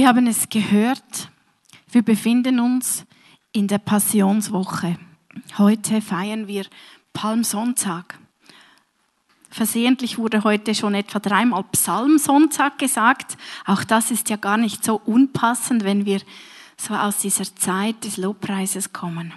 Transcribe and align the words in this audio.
Wir 0.00 0.08
haben 0.08 0.26
es 0.28 0.48
gehört, 0.48 1.28
wir 1.92 2.00
befinden 2.00 2.58
uns 2.58 3.04
in 3.52 3.68
der 3.68 3.76
Passionswoche. 3.76 4.96
Heute 5.58 6.00
feiern 6.00 6.46
wir 6.46 6.64
Palmsonntag. 7.12 8.18
Versehentlich 9.50 10.16
wurde 10.16 10.42
heute 10.42 10.74
schon 10.74 10.94
etwa 10.94 11.18
dreimal 11.18 11.64
Psalmsonntag 11.64 12.78
gesagt. 12.78 13.36
Auch 13.66 13.84
das 13.84 14.10
ist 14.10 14.30
ja 14.30 14.36
gar 14.36 14.56
nicht 14.56 14.82
so 14.82 14.98
unpassend, 15.04 15.84
wenn 15.84 16.06
wir 16.06 16.22
so 16.78 16.94
aus 16.94 17.18
dieser 17.18 17.54
Zeit 17.54 18.02
des 18.02 18.16
Lobpreises 18.16 18.94
kommen. 18.94 19.34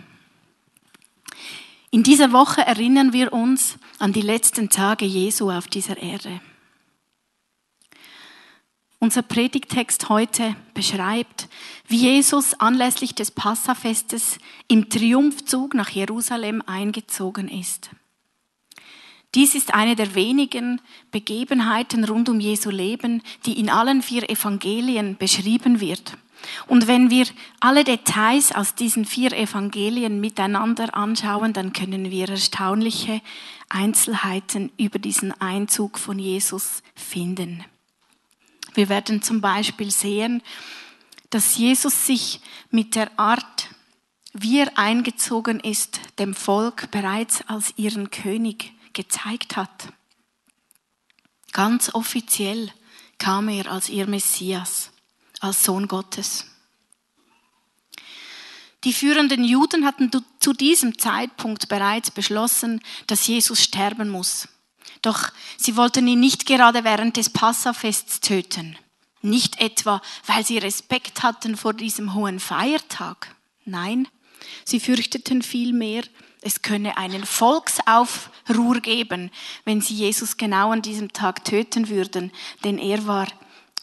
In 1.92 2.04
dieser 2.04 2.32
Woche 2.32 2.62
erinnern 2.62 3.12
wir 3.12 3.34
uns 3.34 3.78
an 4.00 4.14
die 4.14 4.22
letzten 4.22 4.70
Tage 4.70 5.04
Jesu 5.04 5.52
auf 5.52 5.68
dieser 5.68 5.98
Erde. 5.98 6.40
Unser 9.04 9.22
Predigtext 9.22 10.08
heute 10.08 10.56
beschreibt, 10.74 11.50
wie 11.90 11.98
Jesus 11.98 12.54
anlässlich 12.54 13.14
des 13.14 13.32
Passafestes 13.32 14.38
im 14.70 14.88
Triumphzug 14.88 15.74
nach 15.74 15.90
Jerusalem 15.90 16.64
eingezogen 16.66 17.50
ist. 17.50 17.90
Dies 19.36 19.56
ist 19.56 19.74
eine 19.74 19.98
der 19.98 20.16
wenigen 20.16 20.80
Begebenheiten 21.12 22.06
rund 22.06 22.30
um 22.30 22.40
Jesu 22.40 22.70
Leben, 22.70 23.22
die 23.46 23.60
in 23.60 23.70
allen 23.70 24.02
vier 24.02 24.30
Evangelien 24.30 25.18
beschrieben 25.18 25.82
wird. 25.82 26.18
Und 26.68 26.88
wenn 26.88 27.10
wir 27.10 27.26
alle 27.60 27.84
Details 27.84 28.56
aus 28.56 28.74
diesen 28.74 29.04
vier 29.04 29.34
Evangelien 29.34 30.22
miteinander 30.22 30.96
anschauen, 30.96 31.52
dann 31.52 31.74
können 31.74 32.10
wir 32.10 32.30
erstaunliche 32.30 33.20
Einzelheiten 33.68 34.72
über 34.78 34.98
diesen 34.98 35.34
Einzug 35.42 36.00
von 36.00 36.20
Jesus 36.20 36.84
finden. 36.96 37.66
Wir 38.74 38.90
werden 38.90 39.22
zum 39.22 39.42
Beispiel 39.42 39.92
sehen, 39.92 40.42
dass 41.30 41.58
Jesus 41.58 42.06
sich 42.06 42.42
mit 42.70 42.96
der 42.96 43.12
Art, 43.18 43.70
wie 44.34 44.60
er 44.60 44.78
eingezogen 44.78 45.60
ist, 45.60 46.00
dem 46.20 46.34
Volk 46.34 46.92
bereits 46.92 47.42
als 47.48 47.74
ihren 47.78 48.12
König 48.12 48.74
gezeigt 48.94 49.56
hat. 49.56 49.90
Ganz 51.52 51.94
offiziell 51.94 52.72
kam 53.18 53.48
er 53.48 53.72
als 53.72 53.90
ihr 53.90 54.08
Messias, 54.08 54.92
als 55.40 55.64
Sohn 55.64 55.88
Gottes. 55.88 56.46
Die 58.84 58.94
führenden 58.94 59.44
Juden 59.44 59.86
hatten 59.86 60.12
zu 60.40 60.54
diesem 60.54 60.98
Zeitpunkt 61.00 61.70
bereits 61.70 62.12
beschlossen, 62.12 62.82
dass 63.08 63.28
Jesus 63.28 63.64
sterben 63.64 64.10
muss. 64.10 64.50
Doch 65.04 65.30
sie 65.58 65.78
wollten 65.78 66.08
ihn 66.08 66.20
nicht 66.20 66.48
gerade 66.48 66.84
während 66.84 67.18
des 67.18 67.30
Passafests 67.30 68.22
töten. 68.22 68.78
Nicht 69.22 69.62
etwa, 69.62 70.02
weil 70.26 70.46
sie 70.46 70.58
Respekt 70.58 71.22
hatten 71.22 71.56
vor 71.56 71.74
diesem 71.74 72.16
hohen 72.16 72.40
Feiertag. 72.40 73.36
Nein, 73.66 74.08
sie 74.66 74.80
fürchteten 74.80 75.42
vielmehr, 75.42 76.04
es 76.42 76.62
könne 76.62 76.98
einen 76.98 77.26
Volksaufruhr 77.26 78.80
geben, 78.82 79.30
wenn 79.66 79.82
sie 79.82 79.94
Jesus 79.94 80.36
genau 80.38 80.72
an 80.72 80.82
diesem 80.82 81.14
Tag 81.14 81.46
töten 81.46 81.88
würden, 81.90 82.32
denn 82.64 82.78
er 82.78 83.06
war 83.06 83.28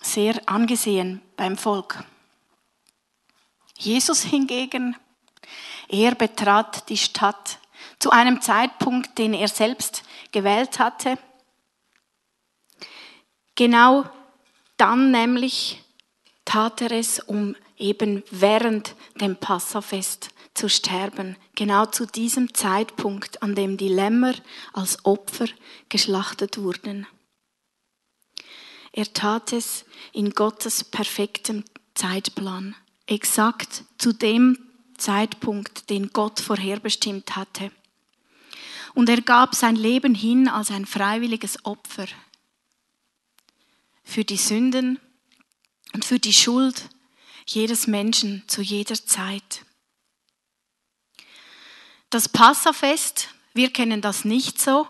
sehr 0.03 0.41
angesehen 0.47 1.23
beim 1.37 1.57
Volk. 1.57 2.05
Jesus 3.79 4.23
hingegen, 4.23 4.97
er 5.89 6.15
betrat 6.15 6.89
die 6.89 6.99
Stadt 6.99 7.59
zu 7.99 8.11
einem 8.11 8.41
Zeitpunkt, 8.41 9.19
den 9.19 9.35
er 9.35 9.49
selbst 9.49 10.03
gewählt 10.33 10.79
hatte. 10.79 11.19
Genau 13.55 14.05
dann 14.77 15.11
nämlich 15.11 15.83
tat 16.45 16.81
er 16.81 16.93
es, 16.93 17.21
um 17.21 17.55
eben 17.77 18.23
während 18.31 18.95
dem 19.21 19.37
Passafest 19.37 20.31
zu 20.55 20.69
sterben. 20.69 21.37
Genau 21.55 21.87
zu 21.87 22.07
diesem 22.07 22.55
Zeitpunkt, 22.55 23.43
an 23.43 23.55
dem 23.55 23.77
die 23.77 23.89
Lämmer 23.89 24.35
als 24.73 25.05
Opfer 25.05 25.47
geschlachtet 25.89 26.59
wurden. 26.59 27.07
Er 28.93 29.13
tat 29.13 29.53
es 29.53 29.85
in 30.13 30.31
Gottes 30.31 30.83
perfektem 30.83 31.65
Zeitplan, 31.95 32.75
exakt 33.07 33.85
zu 33.99 34.13
dem 34.13 34.59
Zeitpunkt, 34.97 35.91
den 35.91 36.09
Gott 36.13 36.41
vorherbestimmt 36.41 37.37
hatte. 37.37 37.71
Und 38.95 39.09
er 39.09 39.21
gab 39.21 39.55
sein 39.55 39.77
Leben 39.77 40.15
hin 40.15 40.49
als 40.49 40.71
ein 40.71 40.87
freiwilliges 40.87 41.65
Opfer 41.65 42.07
für 44.03 44.25
die 44.25 44.37
Sünden 44.37 44.99
und 45.93 46.05
für 46.05 46.19
die 46.19 46.33
Schuld 46.33 46.89
jedes 47.47 47.87
Menschen 47.87 48.43
zu 48.47 48.63
jeder 48.63 48.95
Zeit. 48.95 49.65
Das 52.11 52.29
Passafest, 52.29 53.29
wir 53.55 53.73
kennen 53.73 54.01
das 54.01 54.25
nicht 54.25 54.61
so. 54.61 54.89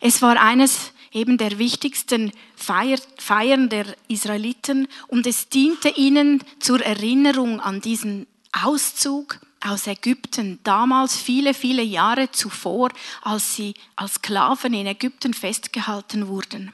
Es 0.00 0.22
war 0.22 0.40
eines 0.40 0.92
eben 1.12 1.38
der 1.38 1.58
wichtigsten 1.58 2.32
Feiern 2.56 3.68
der 3.68 3.96
Israeliten 4.08 4.86
und 5.08 5.26
es 5.26 5.48
diente 5.48 5.88
ihnen 5.88 6.44
zur 6.60 6.80
Erinnerung 6.80 7.60
an 7.60 7.80
diesen 7.80 8.26
Auszug 8.52 9.40
aus 9.60 9.86
Ägypten, 9.86 10.58
damals 10.64 11.16
viele, 11.16 11.54
viele 11.54 11.82
Jahre 11.82 12.30
zuvor, 12.30 12.90
als 13.22 13.56
sie 13.56 13.74
als 13.96 14.14
Sklaven 14.14 14.74
in 14.74 14.86
Ägypten 14.86 15.34
festgehalten 15.34 16.28
wurden. 16.28 16.72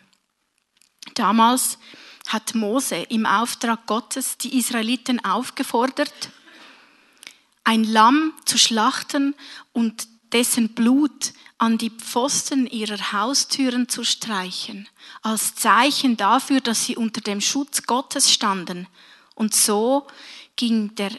Damals 1.14 1.78
hat 2.28 2.54
Mose 2.54 2.96
im 3.08 3.26
Auftrag 3.26 3.86
Gottes 3.86 4.38
die 4.38 4.58
Israeliten 4.58 5.24
aufgefordert, 5.24 6.30
ein 7.64 7.84
Lamm 7.84 8.32
zu 8.44 8.58
schlachten 8.58 9.34
und 9.72 10.08
dessen 10.32 10.74
Blut 10.74 11.32
an 11.58 11.78
die 11.78 11.90
Pfosten 11.90 12.66
ihrer 12.66 13.12
Haustüren 13.12 13.88
zu 13.88 14.04
streichen, 14.04 14.88
als 15.22 15.54
Zeichen 15.54 16.16
dafür, 16.16 16.60
dass 16.60 16.84
sie 16.84 16.96
unter 16.96 17.20
dem 17.20 17.40
Schutz 17.40 17.84
Gottes 17.84 18.32
standen. 18.32 18.86
Und 19.34 19.54
so 19.54 20.06
ging 20.56 20.94
der 20.96 21.10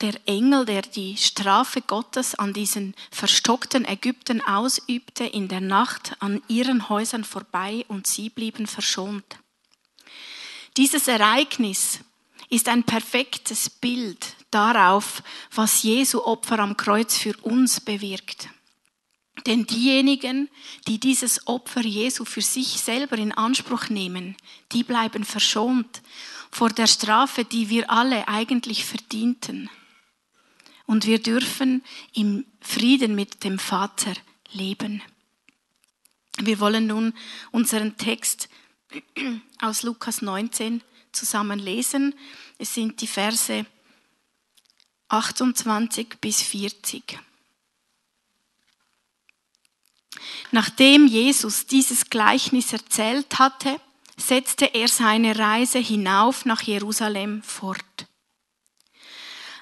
der 0.00 0.14
Engel, 0.26 0.66
der 0.66 0.82
die 0.82 1.16
Strafe 1.16 1.80
Gottes 1.80 2.34
an 2.34 2.52
diesen 2.52 2.94
verstockten 3.10 3.86
Ägypten 3.86 4.42
ausübte, 4.42 5.24
in 5.24 5.48
der 5.48 5.62
Nacht 5.62 6.16
an 6.18 6.42
ihren 6.48 6.88
Häusern 6.88 7.24
vorbei 7.24 7.84
und 7.88 8.06
sie 8.06 8.28
blieben 8.28 8.66
verschont. 8.66 9.24
Dieses 10.76 11.08
Ereignis 11.08 12.00
ist 12.50 12.68
ein 12.68 12.84
perfektes 12.84 13.70
Bild 13.70 14.36
darauf, 14.50 15.22
was 15.54 15.82
Jesu 15.82 16.22
Opfer 16.22 16.58
am 16.58 16.76
Kreuz 16.76 17.16
für 17.16 17.34
uns 17.38 17.80
bewirkt. 17.80 18.48
Denn 19.46 19.64
diejenigen, 19.64 20.50
die 20.86 20.98
dieses 20.98 21.46
Opfer 21.46 21.82
Jesu 21.82 22.24
für 22.24 22.42
sich 22.42 22.80
selber 22.80 23.16
in 23.16 23.32
Anspruch 23.32 23.88
nehmen, 23.88 24.36
die 24.72 24.82
bleiben 24.82 25.24
verschont 25.24 26.02
vor 26.50 26.68
der 26.68 26.86
Strafe, 26.86 27.44
die 27.44 27.70
wir 27.70 27.90
alle 27.90 28.28
eigentlich 28.28 28.84
verdienten 28.84 29.70
und 30.86 31.06
wir 31.06 31.20
dürfen 31.20 31.84
im 32.14 32.46
Frieden 32.60 33.14
mit 33.14 33.44
dem 33.44 33.58
Vater 33.58 34.14
leben. 34.52 35.02
Wir 36.38 36.60
wollen 36.60 36.86
nun 36.86 37.14
unseren 37.50 37.96
Text 37.96 38.48
aus 39.60 39.82
Lukas 39.82 40.22
19 40.22 40.82
zusammen 41.12 41.58
lesen. 41.58 42.14
Es 42.58 42.74
sind 42.74 43.00
die 43.00 43.06
Verse 43.06 43.66
28 45.08 46.18
bis 46.20 46.42
40. 46.42 47.18
Nachdem 50.50 51.06
Jesus 51.06 51.66
dieses 51.66 52.10
Gleichnis 52.10 52.72
erzählt 52.72 53.38
hatte, 53.38 53.80
setzte 54.16 54.66
er 54.74 54.88
seine 54.88 55.38
Reise 55.38 55.78
hinauf 55.78 56.44
nach 56.44 56.62
Jerusalem 56.62 57.42
fort. 57.42 58.06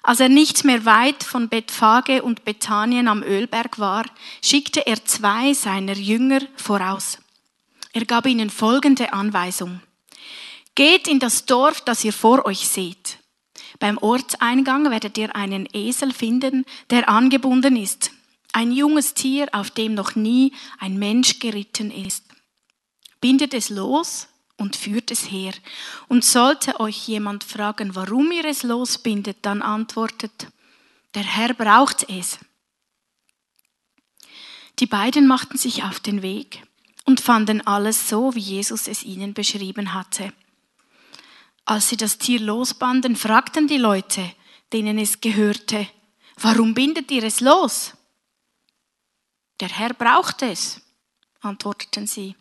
Als 0.06 0.20
er 0.20 0.28
nicht 0.28 0.66
mehr 0.66 0.84
weit 0.84 1.24
von 1.24 1.48
Bethphage 1.48 2.22
und 2.22 2.44
Bethanien 2.44 3.08
am 3.08 3.22
Ölberg 3.22 3.78
war, 3.78 4.04
schickte 4.42 4.86
er 4.86 5.02
zwei 5.06 5.54
seiner 5.54 5.94
Jünger 5.94 6.40
voraus. 6.56 7.18
Er 7.94 8.04
gab 8.04 8.26
ihnen 8.26 8.50
folgende 8.50 9.14
Anweisung. 9.14 9.80
Geht 10.74 11.08
in 11.08 11.20
das 11.20 11.46
Dorf, 11.46 11.80
das 11.80 12.04
ihr 12.04 12.12
vor 12.12 12.44
euch 12.44 12.68
seht. 12.68 13.18
Beim 13.78 13.96
Ortseingang 13.96 14.90
werdet 14.90 15.16
ihr 15.16 15.34
einen 15.34 15.66
Esel 15.72 16.12
finden, 16.12 16.66
der 16.90 17.08
angebunden 17.08 17.74
ist. 17.74 18.10
Ein 18.52 18.72
junges 18.72 19.14
Tier, 19.14 19.48
auf 19.52 19.70
dem 19.70 19.94
noch 19.94 20.16
nie 20.16 20.52
ein 20.78 20.98
Mensch 20.98 21.38
geritten 21.38 21.90
ist. 21.90 22.24
Bindet 23.22 23.54
es 23.54 23.70
los 23.70 24.28
und 24.56 24.76
führt 24.76 25.10
es 25.10 25.30
her. 25.30 25.52
Und 26.08 26.24
sollte 26.24 26.80
euch 26.80 27.08
jemand 27.08 27.44
fragen, 27.44 27.94
warum 27.94 28.30
ihr 28.32 28.44
es 28.44 28.62
losbindet, 28.62 29.38
dann 29.42 29.62
antwortet, 29.62 30.48
der 31.14 31.24
Herr 31.24 31.54
braucht 31.54 32.08
es. 32.08 32.38
Die 34.80 34.86
beiden 34.86 35.26
machten 35.26 35.56
sich 35.56 35.84
auf 35.84 36.00
den 36.00 36.22
Weg 36.22 36.62
und 37.04 37.20
fanden 37.20 37.64
alles 37.66 38.08
so, 38.08 38.34
wie 38.34 38.40
Jesus 38.40 38.88
es 38.88 39.04
ihnen 39.04 39.34
beschrieben 39.34 39.94
hatte. 39.94 40.32
Als 41.64 41.88
sie 41.88 41.96
das 41.96 42.18
Tier 42.18 42.40
losbanden, 42.40 43.16
fragten 43.16 43.68
die 43.68 43.78
Leute, 43.78 44.32
denen 44.72 44.98
es 44.98 45.20
gehörte, 45.20 45.88
warum 46.36 46.74
bindet 46.74 47.10
ihr 47.10 47.22
es 47.22 47.40
los? 47.40 47.92
Der 49.60 49.68
Herr 49.68 49.94
braucht 49.94 50.42
es, 50.42 50.80
antworteten 51.40 52.06
sie. 52.06 52.34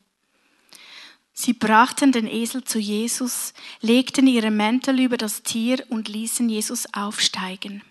Sie 1.34 1.54
brachten 1.54 2.12
den 2.12 2.28
Esel 2.28 2.64
zu 2.64 2.78
Jesus, 2.78 3.54
legten 3.82 4.28
ihre 4.28 4.52
Mäntel 4.52 5.00
über 5.00 5.18
das 5.18 5.42
Tier 5.42 5.84
und 5.90 6.08
ließen 6.08 6.48
Jesus 6.48 6.86
aufsteigen. 6.94 7.84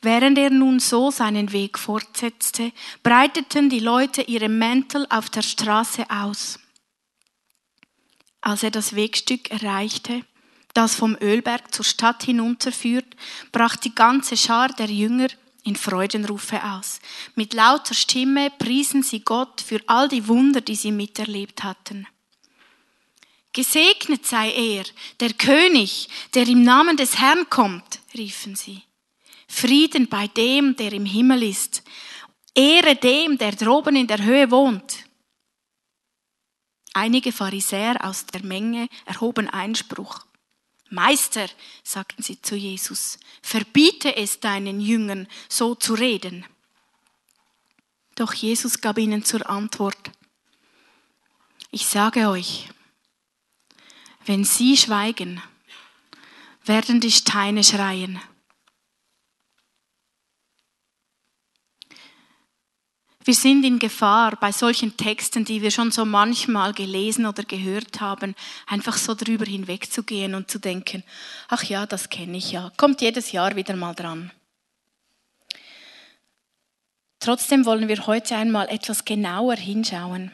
Während 0.00 0.38
er 0.38 0.50
nun 0.50 0.80
so 0.80 1.10
seinen 1.10 1.52
Weg 1.52 1.78
fortsetzte, 1.78 2.72
breiteten 3.02 3.68
die 3.68 3.80
Leute 3.80 4.22
ihre 4.22 4.48
Mäntel 4.48 5.06
auf 5.10 5.28
der 5.30 5.42
Straße 5.42 6.08
aus. 6.10 6.58
Als 8.40 8.62
er 8.62 8.70
das 8.70 8.94
Wegstück 8.94 9.50
erreichte, 9.50 10.24
das 10.72 10.94
vom 10.94 11.16
Ölberg 11.20 11.74
zur 11.74 11.84
Stadt 11.84 12.22
hinunterführt, 12.22 13.16
brach 13.52 13.76
die 13.76 13.94
ganze 13.94 14.36
Schar 14.36 14.68
der 14.68 14.90
Jünger 14.90 15.28
in 15.66 15.76
Freudenrufe 15.76 16.62
aus. 16.62 17.00
Mit 17.34 17.52
lauter 17.52 17.94
Stimme 17.94 18.50
priesen 18.50 19.02
sie 19.02 19.20
Gott 19.20 19.60
für 19.60 19.80
all 19.86 20.08
die 20.08 20.28
Wunder, 20.28 20.60
die 20.60 20.76
sie 20.76 20.92
miterlebt 20.92 21.64
hatten. 21.64 22.06
Gesegnet 23.52 24.26
sei 24.26 24.52
er, 24.52 24.84
der 25.18 25.32
König, 25.32 26.08
der 26.34 26.46
im 26.46 26.62
Namen 26.62 26.96
des 26.96 27.18
Herrn 27.18 27.48
kommt, 27.50 28.00
riefen 28.14 28.54
sie. 28.54 28.82
Frieden 29.48 30.08
bei 30.08 30.28
dem, 30.28 30.76
der 30.76 30.92
im 30.92 31.06
Himmel 31.06 31.42
ist. 31.42 31.82
Ehre 32.54 32.96
dem, 32.96 33.38
der 33.38 33.52
droben 33.52 33.96
in 33.96 34.06
der 34.06 34.22
Höhe 34.22 34.50
wohnt. 34.50 35.04
Einige 36.92 37.32
Pharisäer 37.32 38.04
aus 38.04 38.26
der 38.26 38.44
Menge 38.44 38.88
erhoben 39.04 39.50
Einspruch. 39.50 40.26
Meister, 40.88 41.48
sagten 41.82 42.22
sie 42.22 42.40
zu 42.40 42.54
Jesus, 42.56 43.18
verbiete 43.42 44.16
es 44.16 44.40
deinen 44.40 44.80
Jüngern, 44.80 45.26
so 45.48 45.74
zu 45.74 45.94
reden. 45.94 46.44
Doch 48.14 48.32
Jesus 48.32 48.80
gab 48.80 48.98
ihnen 48.98 49.24
zur 49.24 49.48
Antwort, 49.48 50.10
ich 51.70 51.86
sage 51.86 52.28
euch, 52.28 52.68
wenn 54.24 54.44
sie 54.44 54.76
schweigen, 54.76 55.42
werden 56.64 57.00
die 57.00 57.12
Steine 57.12 57.62
schreien. 57.62 58.20
Wir 63.26 63.34
sind 63.34 63.64
in 63.64 63.80
Gefahr, 63.80 64.36
bei 64.36 64.52
solchen 64.52 64.96
Texten, 64.96 65.44
die 65.44 65.60
wir 65.60 65.72
schon 65.72 65.90
so 65.90 66.04
manchmal 66.04 66.72
gelesen 66.72 67.26
oder 67.26 67.42
gehört 67.42 68.00
haben, 68.00 68.36
einfach 68.68 68.96
so 68.96 69.16
drüber 69.16 69.44
hinwegzugehen 69.44 70.36
und 70.36 70.48
zu 70.48 70.60
denken, 70.60 71.02
ach 71.48 71.64
ja, 71.64 71.86
das 71.86 72.08
kenne 72.08 72.36
ich 72.36 72.52
ja, 72.52 72.70
kommt 72.76 73.00
jedes 73.00 73.32
Jahr 73.32 73.56
wieder 73.56 73.74
mal 73.74 73.94
dran. 73.94 74.30
Trotzdem 77.18 77.66
wollen 77.66 77.88
wir 77.88 78.06
heute 78.06 78.36
einmal 78.36 78.68
etwas 78.68 79.04
genauer 79.04 79.56
hinschauen 79.56 80.30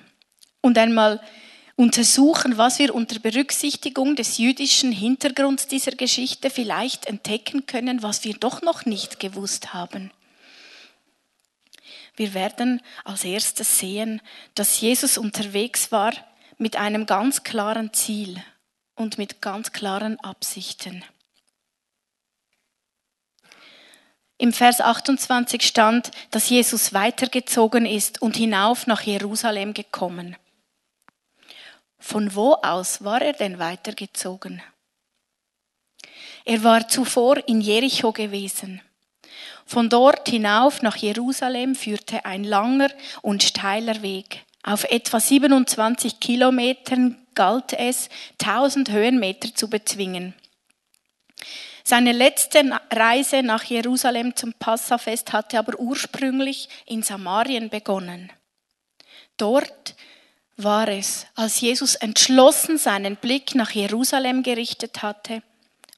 und 0.61 0.77
einmal 0.77 1.23
untersuchen, 1.77 2.59
was 2.59 2.79
wir 2.79 2.94
unter 2.94 3.19
Berücksichtigung 3.21 4.17
des 4.17 4.37
jüdischen 4.37 4.93
Hintergrunds 4.93 5.67
dieser 5.67 5.93
Geschichte 5.93 6.50
vielleicht 6.50 7.06
entdecken 7.06 7.65
können, 7.65 8.03
was 8.03 8.25
wir 8.25 8.35
doch 8.35 8.61
noch 8.61 8.85
nicht 8.85 9.19
gewusst 9.19 9.73
haben. 9.73 10.11
Wir 12.14 12.35
werden 12.35 12.82
als 13.05 13.25
erstes 13.25 13.79
sehen, 13.79 14.20
dass 14.55 14.81
Jesus 14.81 15.17
unterwegs 15.17 15.93
war 15.93 16.12
mit 16.59 16.76
einem 16.76 17.06
ganz 17.06 17.43
klaren 17.43 17.93
Ziel 17.93 18.43
und 18.94 19.19
mit 19.19 19.41
ganz 19.41 19.73
klaren 19.73 20.20
Absichten. 20.20 21.05
Im 24.37 24.53
Vers 24.53 24.81
28 24.81 25.62
stand, 25.62 26.11
dass 26.32 26.49
Jesus 26.49 26.93
weitergezogen 26.93 27.87
ist 27.87 28.20
und 28.20 28.37
hinauf 28.37 28.87
nach 28.87 29.03
Jerusalem 29.03 29.73
gekommen. 29.73 30.37
Von 31.99 32.35
wo 32.35 32.55
aus 32.55 33.05
war 33.05 33.23
er 33.23 33.35
denn 33.35 33.61
weitergezogen? 33.61 34.61
Er 36.44 36.65
war 36.65 36.88
zuvor 36.88 37.37
in 37.49 37.61
Jericho 37.61 38.12
gewesen. 38.12 38.82
Von 39.67 39.88
dort 39.88 40.29
hinauf 40.29 40.82
nach 40.82 40.97
Jerusalem 40.97 41.75
führte 41.75 42.25
ein 42.25 42.44
langer 42.44 42.91
und 43.23 43.43
steiler 43.43 44.03
Weg. 44.03 44.44
Auf 44.62 44.85
etwa 44.85 45.19
27 45.19 46.20
Kilometern 46.20 47.17
galt 47.35 47.73
es, 47.73 48.09
1000 48.41 48.91
Höhenmeter 48.91 49.55
zu 49.55 49.69
bezwingen. 49.69 50.35
Seine 51.85 52.12
letzte 52.12 52.79
Reise 52.93 53.43
nach 53.43 53.64
Jerusalem 53.64 54.37
zum 54.37 54.53
Passafest 54.53 55.32
hatte 55.32 55.59
aber 55.59 55.79
ursprünglich 55.81 56.69
in 56.87 57.03
Samarien 57.03 57.70
begonnen. 57.70 58.31
Dort 59.37 59.97
war 60.56 60.87
es, 60.87 61.26
als 61.35 61.61
Jesus 61.61 61.97
entschlossen 61.97 62.79
seinen 62.79 63.17
Blick 63.17 63.56
nach 63.56 63.73
Jerusalem 63.73 64.44
gerichtet 64.44 65.03
hatte 65.03 65.43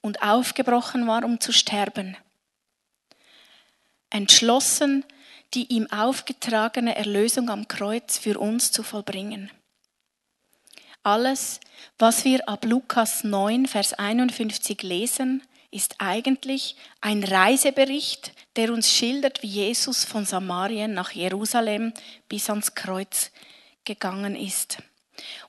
und 0.01 0.23
aufgebrochen 0.23 1.07
war, 1.07 1.25
um 1.25 1.39
zu 1.39 1.53
sterben 1.53 2.17
entschlossen, 4.15 5.05
die 5.55 5.73
ihm 5.73 5.91
aufgetragene 5.91 6.97
Erlösung 6.97 7.51
am 7.51 7.69
Kreuz 7.69 8.17
für 8.17 8.39
uns 8.39 8.73
zu 8.73 8.83
vollbringen. 8.83 9.51
Alles, 11.03 11.61
was 11.99 12.25
wir 12.25 12.49
ab 12.49 12.65
Lukas 12.65 13.25
9, 13.25 13.67
Vers 13.67 13.93
51 13.93 14.83
lesen, 14.83 15.43
ist 15.71 15.97
eigentlich 15.99 16.77
ein 17.01 17.25
Reisebericht, 17.25 18.33
der 18.57 18.73
uns 18.73 18.91
schildert, 18.91 19.43
wie 19.43 19.49
Jesus 19.49 20.05
von 20.05 20.25
Samarien 20.25 20.95
nach 20.95 21.11
Jerusalem 21.11 21.93
bis 22.29 22.49
ans 22.49 22.75
Kreuz 22.75 23.33
gegangen 23.85 24.37
ist. 24.37 24.79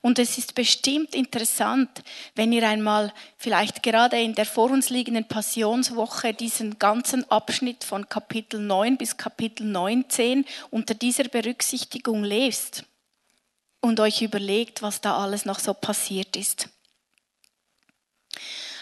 Und 0.00 0.18
es 0.18 0.38
ist 0.38 0.54
bestimmt 0.54 1.14
interessant, 1.14 1.90
wenn 2.34 2.52
ihr 2.52 2.68
einmal 2.68 3.12
vielleicht 3.36 3.82
gerade 3.82 4.20
in 4.20 4.34
der 4.34 4.46
vor 4.46 4.70
uns 4.70 4.90
liegenden 4.90 5.26
Passionswoche 5.26 6.34
diesen 6.34 6.78
ganzen 6.78 7.28
Abschnitt 7.30 7.84
von 7.84 8.08
Kapitel 8.08 8.60
9 8.60 8.96
bis 8.96 9.16
Kapitel 9.16 9.66
19 9.66 10.44
unter 10.70 10.94
dieser 10.94 11.24
Berücksichtigung 11.24 12.22
lest 12.22 12.84
und 13.80 14.00
euch 14.00 14.22
überlegt, 14.22 14.82
was 14.82 15.00
da 15.00 15.16
alles 15.16 15.44
noch 15.44 15.58
so 15.58 15.74
passiert 15.74 16.36
ist. 16.36 16.68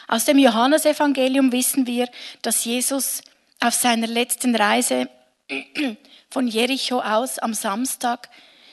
Aus 0.07 0.25
dem 0.25 0.39
Johannesevangelium 0.39 1.53
wissen 1.53 1.87
wir, 1.87 2.09
dass 2.43 2.65
Jesus 2.65 3.23
auf 3.61 3.75
seiner 3.75 4.07
letzten 4.07 4.55
Reise 4.55 5.09
von 6.31 6.47
Jericho 6.47 7.01
aus 7.01 7.39
am 7.39 7.55
Samstag 7.55 8.29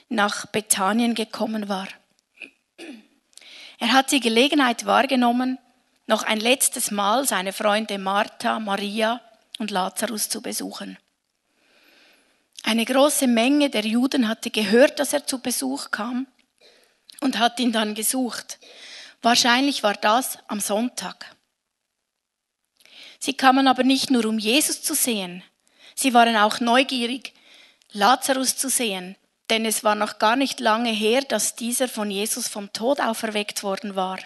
nach 0.10 0.46
Bethanien 0.48 1.16
gekommen 1.16 1.70
war. 1.70 1.88
Er 3.82 3.94
hat 3.94 4.12
die 4.12 4.20
Gelegenheit 4.20 4.86
wahrgenommen, 4.86 5.58
noch 6.06 6.22
ein 6.22 6.40
letztes 6.40 6.92
Mal 6.92 7.28
seine 7.28 7.52
Freunde 7.52 7.98
Martha, 7.98 8.60
Maria 8.60 9.20
und 9.58 9.72
Lazarus 9.72 10.30
zu 10.30 10.40
besuchen. 10.40 11.00
Eine 12.62 12.86
große 12.86 13.26
Menge 13.26 13.72
der 13.72 13.84
Juden 13.84 14.28
hatte 14.28 14.52
gehört, 14.52 15.00
dass 15.00 15.14
er 15.14 15.26
zu 15.26 15.40
Besuch 15.40 15.90
kam 15.90 16.28
und 17.22 17.40
hat 17.40 17.60
ihn 17.60 17.72
dann 17.72 17.96
gesucht. 17.96 18.60
Wahrscheinlich 19.24 19.82
war 19.82 19.96
das 19.96 20.38
am 20.48 20.60
Sonntag. 20.60 21.36
Sie 23.18 23.34
kamen 23.34 23.68
aber 23.68 23.84
nicht 23.84 24.12
nur, 24.12 24.26
um 24.26 24.38
Jesus 24.38 24.84
zu 24.84 24.94
sehen, 24.94 25.42
sie 25.96 26.14
waren 26.14 26.36
auch 26.36 26.60
neugierig, 26.60 27.34
Lazarus 27.94 28.58
zu 28.58 28.70
sehen, 28.70 29.16
denn 29.52 29.66
es 29.66 29.84
war 29.84 29.96
noch 29.96 30.18
gar 30.18 30.38
nicht 30.38 30.62
lange 30.62 30.92
her, 30.92 31.22
dass 31.22 31.56
dieser 31.56 31.90
von 31.90 32.10
Jesus 32.10 32.48
vom 32.48 32.72
Tod 32.72 33.02
auferweckt 33.02 33.64
worden 33.64 33.96
war. 33.96 34.18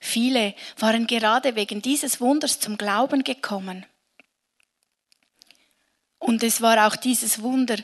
Viele 0.00 0.54
waren 0.78 1.06
gerade 1.06 1.54
wegen 1.56 1.82
dieses 1.82 2.20
Wunders 2.20 2.58
zum 2.58 2.78
Glauben 2.78 3.22
gekommen. 3.22 3.84
Und 6.18 6.42
es 6.42 6.62
war 6.62 6.86
auch 6.86 6.96
dieses 6.96 7.42
Wunder, 7.42 7.76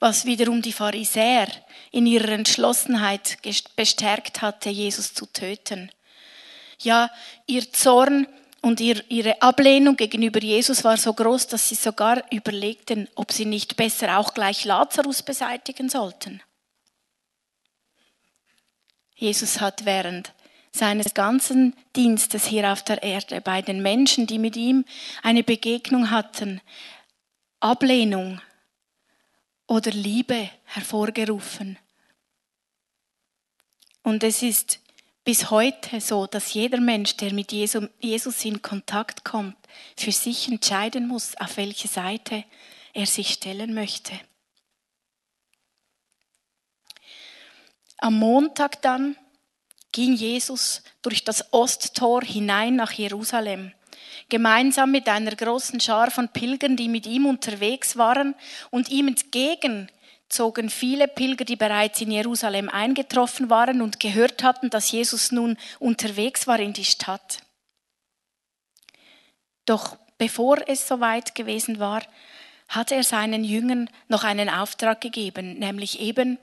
was 0.00 0.24
wiederum 0.24 0.62
die 0.62 0.72
Pharisäer 0.72 1.46
in 1.92 2.06
ihrer 2.06 2.30
Entschlossenheit 2.30 3.38
bestärkt 3.76 4.42
hatte, 4.42 4.70
Jesus 4.70 5.14
zu 5.14 5.26
töten. 5.26 5.92
Ja, 6.80 7.08
ihr 7.46 7.72
Zorn 7.72 8.26
und 8.64 8.80
ihre 8.80 9.42
Ablehnung 9.42 9.94
gegenüber 9.94 10.40
Jesus 10.40 10.84
war 10.84 10.96
so 10.96 11.12
groß, 11.12 11.48
dass 11.48 11.68
sie 11.68 11.74
sogar 11.74 12.24
überlegten, 12.32 13.08
ob 13.14 13.30
sie 13.30 13.44
nicht 13.44 13.76
besser 13.76 14.18
auch 14.18 14.32
gleich 14.32 14.64
Lazarus 14.64 15.22
beseitigen 15.22 15.90
sollten. 15.90 16.40
Jesus 19.16 19.60
hat 19.60 19.84
während 19.84 20.32
seines 20.72 21.12
ganzen 21.12 21.76
Dienstes 21.94 22.46
hier 22.46 22.72
auf 22.72 22.82
der 22.82 23.02
Erde 23.02 23.42
bei 23.42 23.60
den 23.60 23.82
Menschen, 23.82 24.26
die 24.26 24.38
mit 24.38 24.56
ihm 24.56 24.86
eine 25.22 25.44
Begegnung 25.44 26.10
hatten, 26.10 26.62
Ablehnung 27.60 28.40
oder 29.66 29.90
Liebe 29.90 30.48
hervorgerufen. 30.64 31.78
Und 34.02 34.24
es 34.24 34.42
ist 34.42 34.80
bis 35.24 35.50
heute 35.50 36.00
so, 36.00 36.26
dass 36.26 36.52
jeder 36.52 36.80
Mensch, 36.80 37.16
der 37.16 37.32
mit 37.32 37.50
Jesus 37.52 38.44
in 38.44 38.60
Kontakt 38.60 39.24
kommt, 39.24 39.56
für 39.96 40.12
sich 40.12 40.48
entscheiden 40.48 41.08
muss, 41.08 41.34
auf 41.38 41.56
welche 41.56 41.88
Seite 41.88 42.44
er 42.92 43.06
sich 43.06 43.30
stellen 43.30 43.74
möchte. 43.74 44.12
Am 47.96 48.18
Montag 48.18 48.82
dann 48.82 49.16
ging 49.92 50.14
Jesus 50.14 50.82
durch 51.00 51.24
das 51.24 51.52
Osttor 51.52 52.22
hinein 52.22 52.76
nach 52.76 52.92
Jerusalem, 52.92 53.72
gemeinsam 54.28 54.90
mit 54.90 55.08
einer 55.08 55.34
großen 55.34 55.80
Schar 55.80 56.10
von 56.10 56.28
Pilgern, 56.28 56.76
die 56.76 56.88
mit 56.88 57.06
ihm 57.06 57.24
unterwegs 57.24 57.96
waren, 57.96 58.34
und 58.70 58.90
ihm 58.90 59.08
entgegen 59.08 59.88
zogen 60.28 60.70
viele 60.70 61.08
Pilger, 61.08 61.44
die 61.44 61.56
bereits 61.56 62.00
in 62.00 62.10
Jerusalem 62.10 62.68
eingetroffen 62.68 63.50
waren 63.50 63.82
und 63.82 64.00
gehört 64.00 64.42
hatten, 64.42 64.70
dass 64.70 64.90
Jesus 64.90 65.32
nun 65.32 65.56
unterwegs 65.78 66.46
war 66.46 66.58
in 66.58 66.72
die 66.72 66.84
Stadt. 66.84 67.40
Doch 69.66 69.96
bevor 70.18 70.58
es 70.66 70.86
soweit 70.86 71.34
gewesen 71.34 71.78
war, 71.78 72.02
hat 72.68 72.92
er 72.92 73.04
seinen 73.04 73.44
Jüngern 73.44 73.90
noch 74.08 74.24
einen 74.24 74.48
Auftrag 74.48 75.00
gegeben, 75.00 75.58
nämlich 75.58 76.00
eben 76.00 76.38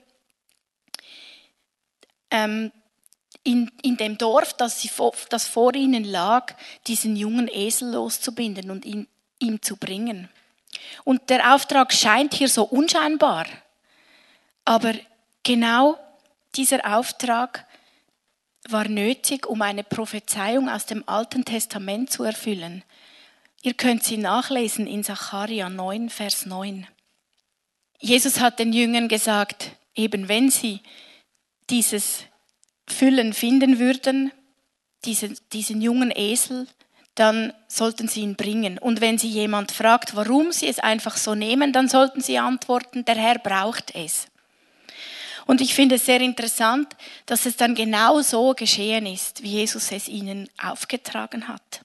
ähm, 2.30 2.72
in, 3.44 3.70
in 3.82 3.96
dem 3.96 4.18
Dorf, 4.18 4.54
das, 4.54 4.80
sie, 4.80 4.90
das 5.28 5.48
vor 5.48 5.74
ihnen 5.74 6.04
lag, 6.04 6.54
diesen 6.86 7.16
jungen 7.16 7.48
Esel 7.48 7.92
loszubinden 7.92 8.70
und 8.70 8.84
ihn, 8.84 9.08
ihm 9.40 9.60
zu 9.62 9.76
bringen. 9.76 10.28
Und 11.04 11.28
der 11.28 11.54
Auftrag 11.54 11.92
scheint 11.92 12.34
hier 12.34 12.48
so 12.48 12.64
unscheinbar. 12.64 13.46
Aber 14.64 14.94
genau 15.42 15.98
dieser 16.54 16.96
Auftrag 16.96 17.66
war 18.68 18.88
nötig, 18.88 19.46
um 19.46 19.62
eine 19.62 19.82
Prophezeiung 19.82 20.68
aus 20.68 20.86
dem 20.86 21.08
Alten 21.08 21.44
Testament 21.44 22.10
zu 22.10 22.22
erfüllen. 22.22 22.84
Ihr 23.62 23.74
könnt 23.74 24.04
sie 24.04 24.16
nachlesen 24.16 24.86
in 24.86 25.02
Sacharja 25.02 25.68
9, 25.68 26.10
Vers 26.10 26.46
9. 26.46 26.86
Jesus 28.00 28.40
hat 28.40 28.58
den 28.58 28.72
Jüngern 28.72 29.08
gesagt, 29.08 29.70
eben 29.94 30.28
wenn 30.28 30.50
sie 30.50 30.80
dieses 31.70 32.24
Füllen 32.88 33.32
finden 33.32 33.78
würden, 33.78 34.32
diesen, 35.04 35.38
diesen 35.52 35.80
jungen 35.80 36.12
Esel, 36.14 36.66
dann 37.14 37.52
sollten 37.68 38.08
sie 38.08 38.22
ihn 38.22 38.36
bringen. 38.36 38.78
Und 38.78 39.00
wenn 39.00 39.18
sie 39.18 39.28
jemand 39.28 39.72
fragt, 39.72 40.16
warum 40.16 40.52
sie 40.52 40.66
es 40.66 40.78
einfach 40.78 41.16
so 41.16 41.34
nehmen, 41.34 41.72
dann 41.72 41.88
sollten 41.88 42.20
sie 42.20 42.38
antworten, 42.38 43.04
der 43.04 43.16
Herr 43.16 43.38
braucht 43.38 43.94
es. 43.94 44.26
Und 45.46 45.60
ich 45.60 45.74
finde 45.74 45.96
es 45.96 46.06
sehr 46.06 46.20
interessant, 46.20 46.96
dass 47.26 47.46
es 47.46 47.56
dann 47.56 47.74
genau 47.74 48.20
so 48.20 48.54
geschehen 48.54 49.06
ist, 49.06 49.42
wie 49.42 49.52
Jesus 49.52 49.90
es 49.92 50.08
ihnen 50.08 50.48
aufgetragen 50.62 51.48
hat. 51.48 51.82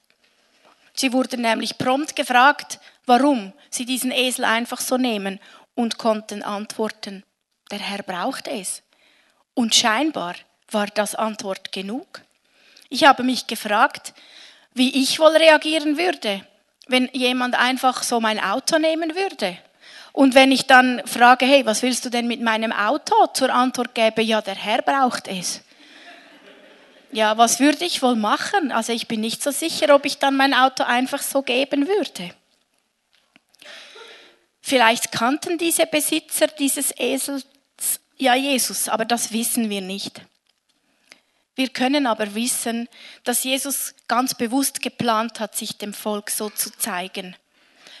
Sie 0.94 1.12
wurden 1.12 1.42
nämlich 1.42 1.78
prompt 1.78 2.16
gefragt, 2.16 2.80
warum 3.06 3.52
sie 3.70 3.84
diesen 3.84 4.10
Esel 4.10 4.44
einfach 4.44 4.80
so 4.80 4.96
nehmen 4.96 5.38
und 5.74 5.98
konnten 5.98 6.42
antworten, 6.42 7.24
der 7.70 7.78
Herr 7.78 8.02
braucht 8.02 8.48
es. 8.48 8.82
Und 9.54 9.74
scheinbar 9.74 10.34
war 10.70 10.86
das 10.86 11.14
Antwort 11.14 11.72
genug. 11.72 12.22
Ich 12.88 13.04
habe 13.04 13.22
mich 13.22 13.46
gefragt, 13.46 14.14
wie 14.74 15.02
ich 15.02 15.18
wohl 15.18 15.36
reagieren 15.36 15.98
würde, 15.98 16.44
wenn 16.86 17.08
jemand 17.12 17.54
einfach 17.54 18.02
so 18.02 18.20
mein 18.20 18.40
Auto 18.40 18.78
nehmen 18.78 19.14
würde 19.14 19.58
und 20.18 20.34
wenn 20.34 20.50
ich 20.50 20.66
dann 20.66 21.00
frage, 21.06 21.46
hey, 21.46 21.64
was 21.64 21.82
willst 21.82 22.04
du 22.04 22.10
denn 22.10 22.26
mit 22.26 22.40
meinem 22.40 22.72
Auto? 22.72 23.14
Zur 23.34 23.54
Antwort 23.54 23.94
gäbe, 23.94 24.20
ja, 24.20 24.42
der 24.42 24.56
Herr 24.56 24.82
braucht 24.82 25.28
es. 25.28 25.60
Ja, 27.12 27.38
was 27.38 27.60
würde 27.60 27.84
ich 27.84 28.02
wohl 28.02 28.16
machen? 28.16 28.72
Also 28.72 28.92
ich 28.92 29.06
bin 29.06 29.20
nicht 29.20 29.44
so 29.44 29.52
sicher, 29.52 29.94
ob 29.94 30.04
ich 30.04 30.18
dann 30.18 30.34
mein 30.34 30.54
Auto 30.54 30.82
einfach 30.82 31.22
so 31.22 31.42
geben 31.42 31.86
würde. 31.86 32.34
Vielleicht 34.60 35.12
kannten 35.12 35.56
diese 35.56 35.86
Besitzer 35.86 36.48
dieses 36.48 36.92
Esels 36.98 37.46
ja 38.16 38.34
Jesus, 38.34 38.88
aber 38.88 39.04
das 39.04 39.32
wissen 39.32 39.70
wir 39.70 39.82
nicht. 39.82 40.20
Wir 41.54 41.68
können 41.68 42.08
aber 42.08 42.34
wissen, 42.34 42.88
dass 43.22 43.44
Jesus 43.44 43.94
ganz 44.08 44.34
bewusst 44.34 44.82
geplant 44.82 45.38
hat, 45.38 45.54
sich 45.54 45.78
dem 45.78 45.94
Volk 45.94 46.30
so 46.30 46.50
zu 46.50 46.72
zeigen 46.72 47.36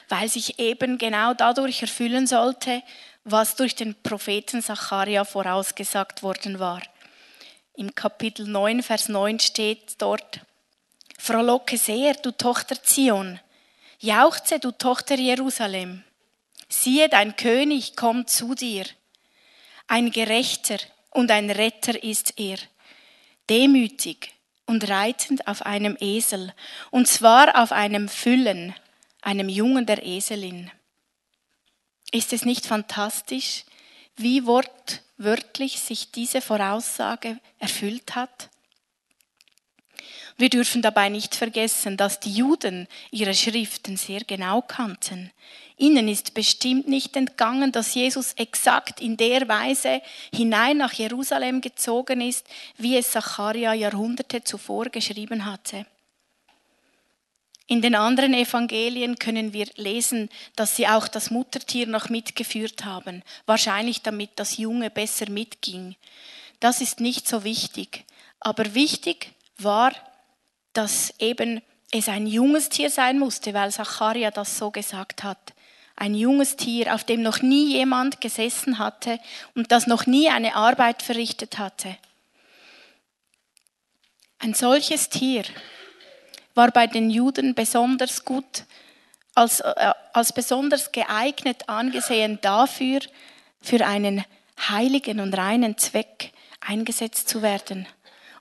weil 0.08 0.28
sich 0.28 0.58
eben 0.58 0.98
genau 0.98 1.34
dadurch 1.34 1.82
erfüllen 1.82 2.26
sollte, 2.26 2.82
was 3.24 3.56
durch 3.56 3.74
den 3.74 3.94
Propheten 4.02 4.62
Zacharia 4.62 5.24
vorausgesagt 5.24 6.22
worden 6.22 6.58
war. 6.58 6.82
Im 7.74 7.94
Kapitel 7.94 8.46
9, 8.46 8.82
Vers 8.82 9.08
9 9.08 9.38
steht 9.38 10.00
dort, 10.00 10.40
Frohlocke 11.18 11.76
sehr, 11.76 12.14
du 12.14 12.30
Tochter 12.30 12.82
Zion, 12.82 13.38
jauchze, 14.00 14.58
du 14.58 14.70
Tochter 14.70 15.16
Jerusalem. 15.16 16.04
Siehe, 16.68 17.08
dein 17.08 17.36
König 17.36 17.96
kommt 17.96 18.30
zu 18.30 18.54
dir. 18.54 18.84
Ein 19.86 20.10
Gerechter 20.10 20.78
und 21.10 21.30
ein 21.30 21.50
Retter 21.50 22.02
ist 22.02 22.34
er, 22.38 22.58
demütig 23.48 24.32
und 24.66 24.88
reitend 24.88 25.46
auf 25.48 25.64
einem 25.64 25.96
Esel, 26.00 26.52
und 26.90 27.08
zwar 27.08 27.62
auf 27.62 27.72
einem 27.72 28.08
Füllen, 28.08 28.74
einem 29.22 29.48
Jungen 29.48 29.86
der 29.86 30.04
Eselin. 30.04 30.70
Ist 32.10 32.32
es 32.32 32.44
nicht 32.44 32.66
fantastisch, 32.66 33.64
wie 34.16 34.46
wortwörtlich 34.46 35.80
sich 35.80 36.10
diese 36.10 36.40
Voraussage 36.40 37.38
erfüllt 37.58 38.14
hat? 38.14 38.48
Wir 40.36 40.50
dürfen 40.50 40.82
dabei 40.82 41.08
nicht 41.08 41.34
vergessen, 41.34 41.96
dass 41.96 42.20
die 42.20 42.32
Juden 42.32 42.86
ihre 43.10 43.34
Schriften 43.34 43.96
sehr 43.96 44.20
genau 44.20 44.62
kannten. 44.62 45.32
Ihnen 45.76 46.08
ist 46.08 46.32
bestimmt 46.32 46.86
nicht 46.86 47.16
entgangen, 47.16 47.72
dass 47.72 47.94
Jesus 47.94 48.34
exakt 48.34 49.00
in 49.00 49.16
der 49.16 49.48
Weise 49.48 50.00
hinein 50.32 50.76
nach 50.76 50.92
Jerusalem 50.92 51.60
gezogen 51.60 52.20
ist, 52.20 52.46
wie 52.76 52.96
es 52.96 53.10
Zacharia 53.10 53.74
Jahrhunderte 53.74 54.44
zuvor 54.44 54.86
geschrieben 54.86 55.44
hatte. 55.44 55.86
In 57.70 57.82
den 57.82 57.94
anderen 57.94 58.32
Evangelien 58.32 59.18
können 59.18 59.52
wir 59.52 59.66
lesen, 59.76 60.30
dass 60.56 60.74
sie 60.74 60.88
auch 60.88 61.06
das 61.06 61.30
Muttertier 61.30 61.86
noch 61.86 62.08
mitgeführt 62.08 62.86
haben, 62.86 63.22
wahrscheinlich 63.44 64.00
damit 64.00 64.30
das 64.36 64.56
Junge 64.56 64.88
besser 64.88 65.30
mitging. 65.30 65.94
Das 66.60 66.80
ist 66.80 66.98
nicht 66.98 67.28
so 67.28 67.44
wichtig. 67.44 68.06
Aber 68.40 68.74
wichtig 68.74 69.34
war, 69.58 69.92
dass 70.72 71.12
eben 71.18 71.60
es 71.92 72.08
ein 72.08 72.26
junges 72.26 72.70
Tier 72.70 72.88
sein 72.88 73.18
musste, 73.18 73.52
weil 73.52 73.70
Zacharia 73.70 74.30
das 74.30 74.56
so 74.56 74.70
gesagt 74.70 75.22
hat. 75.22 75.52
Ein 75.94 76.14
junges 76.14 76.56
Tier, 76.56 76.94
auf 76.94 77.04
dem 77.04 77.20
noch 77.20 77.42
nie 77.42 77.74
jemand 77.74 78.22
gesessen 78.22 78.78
hatte 78.78 79.20
und 79.54 79.72
das 79.72 79.86
noch 79.86 80.06
nie 80.06 80.30
eine 80.30 80.54
Arbeit 80.54 81.02
verrichtet 81.02 81.58
hatte. 81.58 81.98
Ein 84.38 84.54
solches 84.54 85.10
Tier 85.10 85.44
war 86.58 86.72
bei 86.72 86.88
den 86.88 87.08
Juden 87.08 87.54
besonders 87.54 88.24
gut, 88.24 88.64
als, 89.36 89.60
äh, 89.60 89.92
als 90.12 90.32
besonders 90.32 90.90
geeignet 90.90 91.68
angesehen 91.68 92.40
dafür, 92.42 92.98
für 93.60 93.86
einen 93.86 94.24
heiligen 94.68 95.20
und 95.20 95.34
reinen 95.34 95.78
Zweck 95.78 96.32
eingesetzt 96.60 97.28
zu 97.28 97.42
werden. 97.42 97.86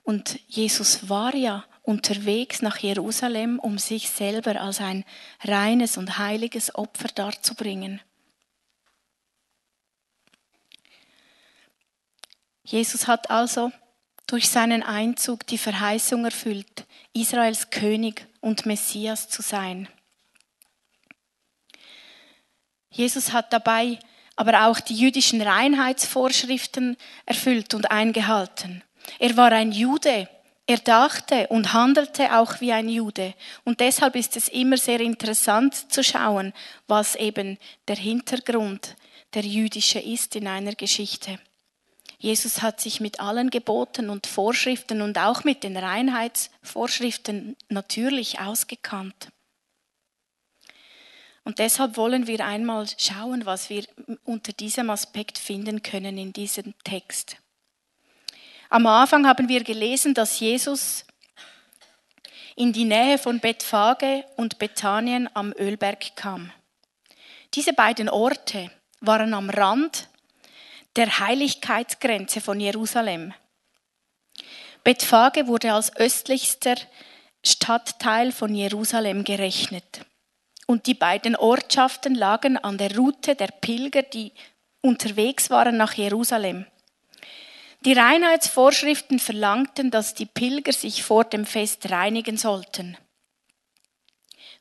Und 0.03 0.39
Jesus 0.47 1.09
war 1.09 1.36
ja 1.36 1.63
unterwegs 1.83 2.63
nach 2.63 2.77
Jerusalem, 2.77 3.59
um 3.59 3.77
sich 3.77 4.09
selber 4.09 4.59
als 4.59 4.81
ein 4.81 5.05
reines 5.43 5.95
und 5.95 6.17
heiliges 6.17 6.74
Opfer 6.74 7.09
darzubringen. 7.09 8.01
Jesus 12.63 13.07
hat 13.07 13.29
also 13.29 13.71
durch 14.27 14.50
seinen 14.50 14.84
Einzug 14.84 15.48
die 15.48 15.57
Verheißung 15.57 16.25
erfüllt, 16.25 16.86
Israels 17.13 17.69
König 17.69 18.27
und 18.41 18.65
Messias 18.65 19.29
zu 19.29 19.41
sein. 19.41 19.88
Jesus 22.91 23.31
hat 23.31 23.53
dabei 23.53 24.00
aber 24.36 24.67
auch 24.67 24.79
die 24.79 24.96
jüdischen 24.96 25.41
Reinheitsvorschriften 25.41 26.98
erfüllt 27.25 27.74
und 27.74 27.89
eingehalten. 27.89 28.84
Er 29.19 29.36
war 29.36 29.51
ein 29.51 29.72
Jude. 29.72 30.29
Er 30.67 30.77
dachte 30.77 31.48
und 31.48 31.74
handelte 31.74 32.38
auch 32.38 32.60
wie 32.60 32.74
ein 32.74 32.89
Jude. 32.89 33.34
Und 33.63 33.79
deshalb 33.79 34.15
ist 34.15 34.36
es 34.36 34.50
immer 34.50 34.77
sehr 34.77 35.00
interessant 35.00 35.91
zu 35.91 36.03
schauen, 36.03 36.53
was 36.88 37.15
eben 37.15 37.57
der 37.88 37.96
Hintergrund 37.96 38.96
der 39.34 39.43
jüdische 39.43 40.00
ist 40.00 40.36
in 40.36 40.48
einer 40.48 40.75
Geschichte. 40.75 41.39
Jesus 42.19 42.62
hat 42.62 42.81
sich 42.81 43.00
mit 43.00 43.19
allen 43.19 43.51
Geboten 43.51 44.09
und 44.09 44.25
Vorschriften 44.25 45.01
und 45.01 45.17
auch 45.19 45.43
mit 45.43 45.63
den 45.63 45.77
Reinheitsvorschriften 45.77 47.55
natürlich 47.69 48.39
ausgekannt. 48.39 49.29
Und 51.43 51.59
deshalb 51.59 51.95
wollen 51.95 52.27
wir 52.27 52.45
einmal 52.45 52.88
schauen, 52.97 53.45
was 53.45 53.69
wir 53.69 53.86
unter 54.25 54.51
diesem 54.51 54.89
Aspekt 54.89 55.38
finden 55.38 55.81
können 55.81 56.17
in 56.17 56.33
diesem 56.33 56.74
Text. 56.83 57.38
Am 58.69 58.86
Anfang 58.86 59.25
haben 59.25 59.47
wir 59.47 59.63
gelesen, 59.63 60.13
dass 60.13 60.39
Jesus 60.39 61.05
in 62.57 62.74
die 62.74 62.83
Nähe 62.83 63.17
von 63.17 63.39
Bethphage 63.39 64.25
und 64.36 64.57
Bethanien 64.57 65.29
am 65.36 65.53
Ölberg 65.57 66.15
kam. 66.15 66.51
Diese 67.53 67.71
beiden 67.71 68.09
Orte 68.09 68.71
waren 69.00 69.33
am 69.33 69.50
Rand 69.50 70.09
der 70.97 71.19
Heiligkeitsgrenze 71.19 72.41
von 72.41 72.59
Jerusalem. 72.59 73.33
Bethphage 74.83 75.47
wurde 75.47 75.71
als 75.73 75.95
östlichster 75.95 76.75
Stadtteil 77.45 78.31
von 78.31 78.53
Jerusalem 78.53 79.23
gerechnet. 79.23 80.01
Und 80.65 80.87
die 80.87 80.95
beiden 80.95 81.35
Ortschaften 81.35 82.15
lagen 82.15 82.57
an 82.57 82.77
der 82.77 82.97
Route 82.97 83.35
der 83.35 83.47
Pilger, 83.47 84.01
die 84.01 84.33
unterwegs 84.81 85.49
waren 85.49 85.77
nach 85.77 85.93
Jerusalem. 85.93 86.65
Die 87.85 87.93
Reinheitsvorschriften 87.93 89.19
verlangten, 89.19 89.91
dass 89.91 90.15
die 90.15 90.25
Pilger 90.25 90.73
sich 90.73 91.03
vor 91.03 91.23
dem 91.25 91.45
Fest 91.45 91.91
reinigen 91.91 92.37
sollten. 92.37 92.97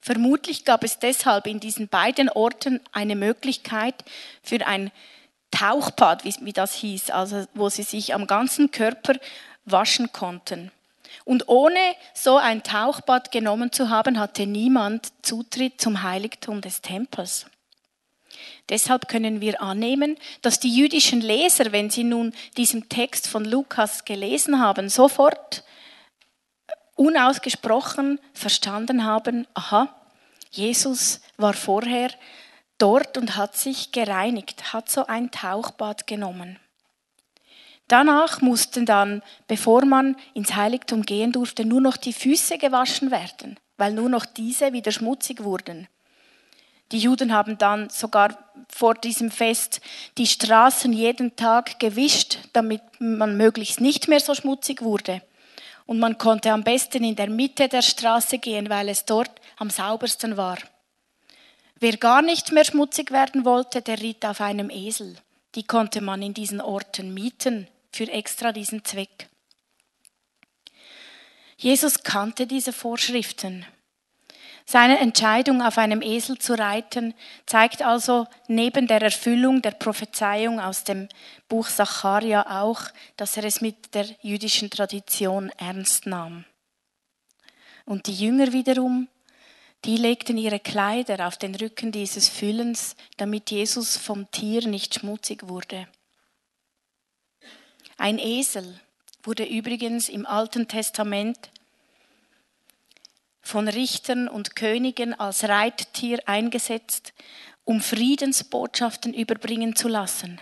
Vermutlich 0.02 0.64
gab 0.64 0.84
es 0.84 0.98
deshalb 0.98 1.46
in 1.46 1.60
diesen 1.60 1.88
beiden 1.88 2.28
Orten 2.28 2.80
eine 2.92 3.16
Möglichkeit 3.16 4.04
für 4.42 4.64
ein 4.66 4.92
Tauchbad, 5.56 6.24
wie, 6.24 6.52
das 6.52 6.74
hieß, 6.74 7.10
also 7.10 7.46
wo 7.54 7.70
sie 7.70 7.82
sich 7.82 8.12
am 8.12 8.26
ganzen 8.26 8.70
Körper 8.70 9.14
waschen 9.64 10.12
konnten. 10.12 10.70
Und 11.24 11.48
ohne 11.48 11.78
so 12.12 12.36
ein 12.36 12.62
Tauchbad 12.62 13.32
genommen 13.32 13.72
zu 13.72 13.88
haben, 13.88 14.18
hatte 14.18 14.46
niemand 14.46 15.12
Zutritt 15.22 15.80
zum 15.80 16.02
Heiligtum 16.02 16.60
des 16.60 16.82
Tempels. 16.82 17.46
Deshalb 18.68 19.08
können 19.08 19.40
wir 19.40 19.62
annehmen, 19.62 20.18
dass 20.42 20.60
die 20.60 20.74
jüdischen 20.74 21.22
Leser, 21.22 21.72
wenn 21.72 21.88
sie 21.88 22.04
nun 22.04 22.34
diesen 22.58 22.90
Text 22.90 23.26
von 23.26 23.46
Lukas 23.46 24.04
gelesen 24.04 24.60
haben, 24.60 24.90
sofort 24.90 25.64
unausgesprochen 26.96 28.18
verstanden 28.34 29.04
haben, 29.04 29.46
aha, 29.54 29.88
Jesus 30.50 31.20
war 31.38 31.54
vorher 31.54 32.10
dort 32.78 33.16
und 33.16 33.36
hat 33.36 33.56
sich 33.56 33.92
gereinigt, 33.92 34.72
hat 34.72 34.90
so 34.90 35.06
ein 35.06 35.30
Tauchbad 35.30 36.06
genommen. 36.06 36.58
Danach 37.88 38.40
mussten 38.40 38.84
dann, 38.84 39.22
bevor 39.46 39.84
man 39.84 40.16
ins 40.34 40.56
Heiligtum 40.56 41.02
gehen 41.02 41.32
durfte, 41.32 41.64
nur 41.64 41.80
noch 41.80 41.96
die 41.96 42.12
Füße 42.12 42.58
gewaschen 42.58 43.10
werden, 43.10 43.58
weil 43.76 43.92
nur 43.92 44.08
noch 44.08 44.26
diese 44.26 44.72
wieder 44.72 44.90
schmutzig 44.90 45.44
wurden. 45.44 45.86
Die 46.92 46.98
Juden 46.98 47.32
haben 47.32 47.58
dann 47.58 47.90
sogar 47.90 48.36
vor 48.68 48.94
diesem 48.94 49.30
Fest 49.30 49.80
die 50.18 50.26
Straßen 50.26 50.92
jeden 50.92 51.34
Tag 51.36 51.80
gewischt, 51.80 52.38
damit 52.52 52.82
man 52.98 53.36
möglichst 53.36 53.80
nicht 53.80 54.08
mehr 54.08 54.20
so 54.20 54.34
schmutzig 54.34 54.82
wurde. 54.82 55.22
Und 55.84 55.98
man 55.98 56.18
konnte 56.18 56.52
am 56.52 56.64
besten 56.64 57.04
in 57.04 57.16
der 57.16 57.30
Mitte 57.30 57.68
der 57.68 57.82
Straße 57.82 58.38
gehen, 58.38 58.68
weil 58.68 58.88
es 58.88 59.04
dort 59.04 59.30
am 59.56 59.70
saubersten 59.70 60.36
war. 60.36 60.58
Wer 61.78 61.98
gar 61.98 62.22
nicht 62.22 62.52
mehr 62.52 62.64
schmutzig 62.64 63.10
werden 63.10 63.44
wollte, 63.44 63.82
der 63.82 64.00
ritt 64.00 64.24
auf 64.24 64.40
einem 64.40 64.70
Esel. 64.70 65.16
Die 65.54 65.64
konnte 65.64 66.00
man 66.00 66.22
in 66.22 66.32
diesen 66.32 66.60
Orten 66.60 67.12
mieten 67.12 67.68
für 67.92 68.10
extra 68.10 68.52
diesen 68.52 68.84
Zweck. 68.84 69.28
Jesus 71.58 72.02
kannte 72.02 72.46
diese 72.46 72.72
Vorschriften. 72.72 73.66
Seine 74.68 74.98
Entscheidung, 74.98 75.62
auf 75.62 75.78
einem 75.78 76.02
Esel 76.02 76.38
zu 76.38 76.54
reiten, 76.58 77.14
zeigt 77.46 77.82
also 77.82 78.26
neben 78.48 78.88
der 78.88 79.00
Erfüllung 79.00 79.62
der 79.62 79.70
Prophezeiung 79.70 80.58
aus 80.58 80.82
dem 80.82 81.08
Buch 81.48 81.68
Zacharia 81.68 82.60
auch, 82.62 82.82
dass 83.16 83.36
er 83.36 83.44
es 83.44 83.60
mit 83.60 83.94
der 83.94 84.06
jüdischen 84.22 84.68
Tradition 84.68 85.50
ernst 85.56 86.06
nahm. 86.06 86.44
Und 87.84 88.08
die 88.08 88.14
Jünger 88.14 88.52
wiederum, 88.52 89.08
die 89.84 89.96
legten 89.96 90.38
ihre 90.38 90.58
Kleider 90.58 91.26
auf 91.28 91.36
den 91.36 91.54
Rücken 91.54 91.92
dieses 91.92 92.28
Füllens, 92.28 92.96
damit 93.16 93.50
Jesus 93.50 93.96
vom 93.96 94.30
Tier 94.30 94.66
nicht 94.66 94.94
schmutzig 94.94 95.48
wurde. 95.48 95.86
Ein 97.96 98.18
Esel 98.18 98.80
wurde 99.22 99.44
übrigens 99.44 100.08
im 100.08 100.26
Alten 100.26 100.68
Testament 100.68 101.50
von 103.40 103.68
Richtern 103.68 104.28
und 104.28 104.56
Königen 104.56 105.14
als 105.14 105.44
Reittier 105.44 106.18
eingesetzt, 106.26 107.12
um 107.64 107.80
Friedensbotschaften 107.80 109.14
überbringen 109.14 109.76
zu 109.76 109.88
lassen. 109.88 110.40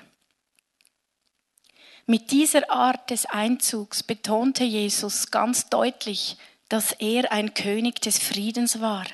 Mit 2.07 2.31
dieser 2.31 2.70
Art 2.70 3.11
des 3.11 3.25
Einzugs 3.27 4.03
betonte 4.03 4.64
Jesus 4.64 5.31
ganz 5.31 5.68
deutlich, 5.70 6.37
dass 6.68 6.92
er 6.92 7.33
ein 7.33 7.55
König 7.55 8.01
des 8.01 8.18
Friedens 8.18 8.81
war. 8.81 9.07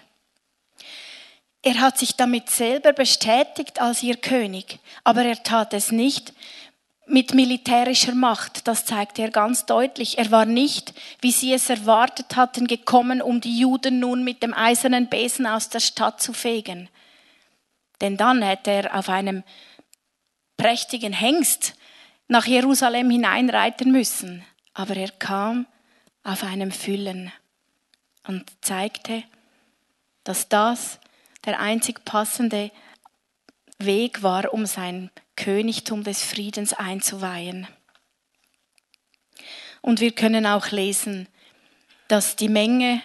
Er 1.63 1.81
hat 1.81 1.99
sich 1.99 2.17
damit 2.17 2.49
selber 2.49 2.93
bestätigt 2.93 3.81
als 3.81 4.03
ihr 4.03 4.17
König, 4.17 4.79
aber 5.05 5.25
er 5.25 5.43
tat 5.43 5.75
es 5.75 5.93
nicht, 5.93 6.33
mit 7.11 7.35
militärischer 7.35 8.15
Macht. 8.15 8.67
Das 8.69 8.85
zeigt 8.85 9.19
er 9.19 9.31
ganz 9.31 9.67
deutlich. 9.67 10.19
Er 10.19 10.31
war 10.31 10.47
nicht, 10.47 10.95
wie 11.21 11.33
sie 11.33 11.53
es 11.53 11.69
erwartet 11.69 12.37
hatten, 12.37 12.67
gekommen, 12.67 13.21
um 13.21 13.41
die 13.41 13.59
Juden 13.59 13.99
nun 13.99 14.25
mit 14.25 14.43
dem 14.43 14.55
eisernen 14.55 15.09
Besen 15.09 15.47
aus 15.47 15.69
der 15.69 15.81
Stadt 15.81 16.23
zu 16.23 16.33
fegen. 16.33 16.89
Denn 18.01 18.17
dann 18.17 18.43
hätte 18.43 18.71
er 18.71 18.99
auf 18.99 19.09
einem 19.09 19.43
prächtigen 20.57 21.13
Hengst 21.13 21.75
nach 22.29 22.47
Jerusalem 22.47 23.11
hineinreiten 23.11 23.91
müssen. 23.91 24.45
Aber 24.73 24.97
er 24.97 25.11
kam 25.11 25.67
auf 26.23 26.45
einem 26.45 26.71
Füllen 26.71 27.33
und 28.27 28.51
zeigte, 28.61 29.25
dass 30.23 30.49
das 30.49 31.00
der 31.45 31.61
einzig 31.61 32.05
passende 32.05 32.71
Weg 33.79 34.23
war, 34.23 34.53
um 34.53 34.67
sein 34.67 35.11
Königtum 35.37 36.05
des 36.05 36.23
Friedens 36.23 36.73
einzuweihen. 36.73 37.67
Und 39.81 40.01
wir 40.01 40.13
können 40.13 40.47
auch 40.47 40.71
lesen, 40.71 41.29
dass 42.09 42.37
die 42.37 42.49
Menge 42.49 43.03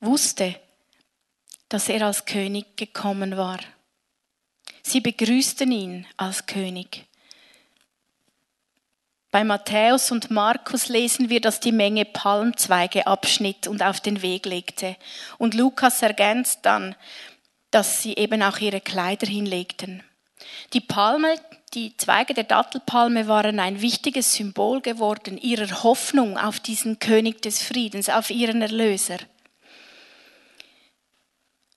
wusste, 0.00 0.58
dass 1.68 1.88
er 1.88 2.06
als 2.06 2.24
König 2.24 2.76
gekommen 2.76 3.36
war. 3.36 3.58
Sie 4.82 5.00
begrüßten 5.00 5.70
ihn 5.70 6.06
als 6.16 6.46
König. 6.46 7.06
Bei 9.32 9.44
Matthäus 9.44 10.10
und 10.10 10.30
Markus 10.30 10.88
lesen 10.88 11.30
wir, 11.30 11.40
dass 11.40 11.58
die 11.58 11.72
Menge 11.72 12.04
Palmzweige 12.04 13.06
abschnitt 13.06 13.66
und 13.66 13.82
auf 13.82 13.98
den 13.98 14.20
Weg 14.20 14.44
legte. 14.44 14.94
Und 15.38 15.54
Lukas 15.54 16.02
ergänzt 16.02 16.60
dann, 16.64 16.94
dass 17.70 18.02
sie 18.02 18.12
eben 18.12 18.42
auch 18.42 18.58
ihre 18.58 18.82
Kleider 18.82 19.26
hinlegten. 19.26 20.02
Die 20.74 20.82
Palme, 20.82 21.34
die 21.72 21.96
Zweige 21.96 22.34
der 22.34 22.44
Dattelpalme 22.44 23.26
waren 23.26 23.58
ein 23.58 23.80
wichtiges 23.80 24.34
Symbol 24.34 24.82
geworden 24.82 25.38
ihrer 25.38 25.82
Hoffnung 25.82 26.36
auf 26.36 26.60
diesen 26.60 26.98
König 26.98 27.40
des 27.40 27.62
Friedens, 27.62 28.10
auf 28.10 28.28
ihren 28.28 28.60
Erlöser. 28.60 29.16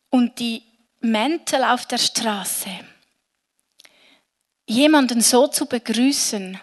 Und 0.10 0.40
die 0.40 0.62
Mäntel 1.00 1.64
auf 1.64 1.86
der 1.86 2.00
Straße, 2.00 2.70
jemanden 4.68 5.22
so 5.22 5.48
zu 5.48 5.68
begrüßen, 5.68 6.60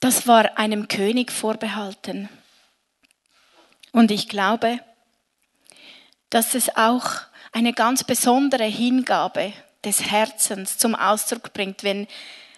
das 0.00 0.26
war 0.26 0.58
einem 0.58 0.88
König 0.88 1.30
vorbehalten. 1.30 2.28
Und 3.92 4.10
ich 4.10 4.28
glaube, 4.28 4.80
dass 6.30 6.54
es 6.54 6.74
auch 6.76 7.10
eine 7.52 7.72
ganz 7.72 8.04
besondere 8.04 8.64
Hingabe 8.64 9.52
des 9.84 10.10
Herzens 10.10 10.78
zum 10.78 10.94
Ausdruck 10.94 11.52
bringt, 11.52 11.82
wenn, 11.82 12.06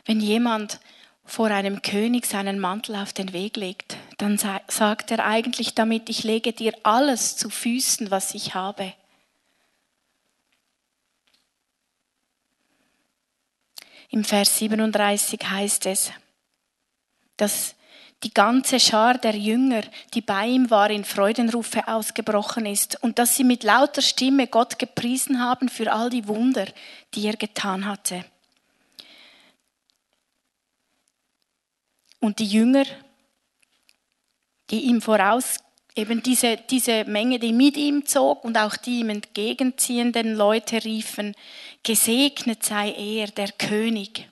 wenn 0.04 0.20
jemand 0.20 0.80
vor 1.24 1.46
einem 1.46 1.82
König 1.82 2.26
seinen 2.26 2.58
Mantel 2.58 2.96
auf 2.96 3.12
den 3.12 3.32
Weg 3.32 3.56
legt, 3.56 3.96
dann 4.18 4.38
sagt 4.38 5.10
er 5.10 5.24
eigentlich 5.24 5.74
damit, 5.74 6.08
ich 6.08 6.24
lege 6.24 6.52
dir 6.52 6.74
alles 6.82 7.36
zu 7.36 7.48
Füßen, 7.48 8.10
was 8.10 8.34
ich 8.34 8.54
habe. 8.54 8.92
Im 14.10 14.24
Vers 14.24 14.58
37 14.58 15.40
heißt 15.48 15.86
es, 15.86 16.12
dass 17.42 17.74
die 18.22 18.32
ganze 18.32 18.78
Schar 18.78 19.18
der 19.18 19.34
Jünger, 19.34 19.82
die 20.14 20.20
bei 20.20 20.46
ihm 20.46 20.70
war, 20.70 20.90
in 20.90 21.04
Freudenrufe 21.04 21.88
ausgebrochen 21.88 22.66
ist 22.66 23.02
und 23.02 23.18
dass 23.18 23.34
sie 23.34 23.42
mit 23.42 23.64
lauter 23.64 24.00
Stimme 24.00 24.46
Gott 24.46 24.78
gepriesen 24.78 25.40
haben 25.40 25.68
für 25.68 25.92
all 25.92 26.08
die 26.08 26.28
Wunder, 26.28 26.66
die 27.14 27.26
er 27.26 27.36
getan 27.36 27.84
hatte. 27.84 28.24
Und 32.20 32.38
die 32.38 32.46
Jünger, 32.46 32.84
die 34.70 34.82
ihm 34.82 35.02
voraus, 35.02 35.56
eben 35.96 36.22
diese, 36.22 36.58
diese 36.70 37.04
Menge, 37.06 37.40
die 37.40 37.52
mit 37.52 37.76
ihm 37.76 38.06
zog 38.06 38.44
und 38.44 38.56
auch 38.56 38.76
die 38.76 39.00
ihm 39.00 39.08
entgegenziehenden 39.08 40.36
Leute 40.36 40.84
riefen, 40.84 41.34
gesegnet 41.82 42.62
sei 42.62 42.92
er, 42.92 43.26
der 43.26 43.50
König. 43.50 44.28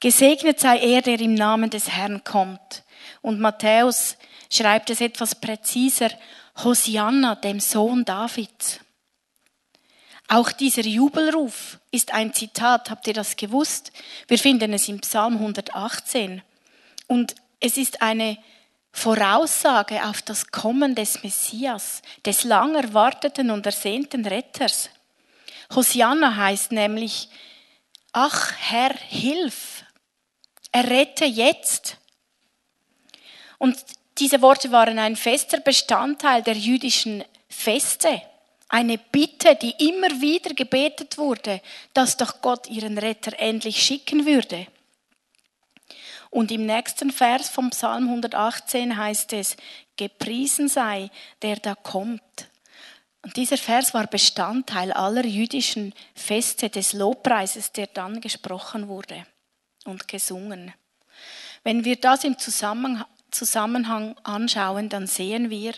Gesegnet 0.00 0.60
sei 0.60 0.78
er, 0.78 1.02
der 1.02 1.20
im 1.20 1.34
Namen 1.34 1.70
des 1.70 1.88
Herrn 1.88 2.22
kommt. 2.22 2.84
Und 3.20 3.40
Matthäus 3.40 4.16
schreibt 4.50 4.90
es 4.90 5.00
etwas 5.00 5.34
präziser, 5.34 6.10
Hosianna, 6.62 7.34
dem 7.34 7.60
Sohn 7.60 8.04
Davids. 8.04 8.80
Auch 10.28 10.52
dieser 10.52 10.82
Jubelruf 10.82 11.78
ist 11.90 12.12
ein 12.12 12.34
Zitat, 12.34 12.90
habt 12.90 13.06
ihr 13.06 13.14
das 13.14 13.36
gewusst? 13.36 13.92
Wir 14.26 14.38
finden 14.38 14.72
es 14.72 14.88
im 14.88 15.00
Psalm 15.00 15.34
118. 15.34 16.42
Und 17.06 17.34
es 17.60 17.76
ist 17.76 18.02
eine 18.02 18.38
Voraussage 18.92 20.04
auf 20.04 20.22
das 20.22 20.48
Kommen 20.48 20.94
des 20.94 21.22
Messias, 21.22 22.02
des 22.26 22.44
lang 22.44 22.74
erwarteten 22.74 23.50
und 23.50 23.64
ersehnten 23.64 24.26
Retters. 24.26 24.90
Hosianna 25.74 26.36
heißt 26.36 26.72
nämlich, 26.72 27.28
ach 28.12 28.52
Herr, 28.58 28.94
hilf, 29.08 29.77
errette 30.72 31.24
jetzt. 31.24 31.96
Und 33.58 33.76
diese 34.18 34.42
Worte 34.42 34.70
waren 34.72 34.98
ein 34.98 35.16
fester 35.16 35.60
Bestandteil 35.60 36.42
der 36.42 36.54
jüdischen 36.54 37.24
Feste, 37.48 38.22
eine 38.68 38.98
Bitte, 38.98 39.56
die 39.56 39.74
immer 39.88 40.20
wieder 40.20 40.54
gebetet 40.54 41.18
wurde, 41.18 41.60
dass 41.94 42.16
doch 42.16 42.40
Gott 42.42 42.68
ihren 42.68 42.98
Retter 42.98 43.38
endlich 43.38 43.82
schicken 43.82 44.26
würde. 44.26 44.66
Und 46.30 46.50
im 46.52 46.66
nächsten 46.66 47.10
Vers 47.10 47.48
vom 47.48 47.70
Psalm 47.70 48.08
118 48.08 48.96
heißt 48.96 49.32
es, 49.32 49.56
gepriesen 49.96 50.68
sei, 50.68 51.10
der 51.40 51.56
da 51.56 51.74
kommt. 51.74 52.48
Und 53.22 53.36
dieser 53.36 53.56
Vers 53.56 53.94
war 53.94 54.06
Bestandteil 54.06 54.92
aller 54.92 55.24
jüdischen 55.24 55.94
Feste 56.14 56.68
des 56.68 56.92
Lobpreises, 56.92 57.72
der 57.72 57.86
dann 57.86 58.20
gesprochen 58.20 58.88
wurde 58.88 59.26
und 59.88 60.08
gesungen. 60.08 60.72
Wenn 61.64 61.84
wir 61.84 61.96
das 61.96 62.24
im 62.24 62.36
Zusammenhang 62.38 64.16
anschauen, 64.22 64.88
dann 64.88 65.06
sehen 65.06 65.50
wir, 65.50 65.74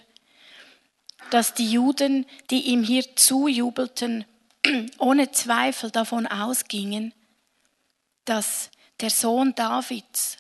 dass 1.31 1.55
die 1.55 1.71
Juden, 1.71 2.27
die 2.51 2.69
ihm 2.69 2.83
hier 2.83 3.17
zujubelten, 3.17 4.25
ohne 4.99 5.31
Zweifel 5.33 5.91
davon 5.91 6.27
ausgingen, 6.27 7.15
dass 8.25 8.71
der 9.01 9.11
Sohn 9.11 9.55
Davids, 9.55 10.37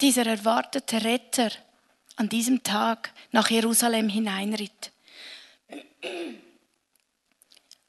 dieser 0.00 0.26
erwartete 0.26 1.02
Retter, 1.04 1.50
an 2.16 2.28
diesem 2.28 2.62
Tag 2.62 3.12
nach 3.30 3.50
Jerusalem 3.50 4.08
hineinritt. 4.08 4.92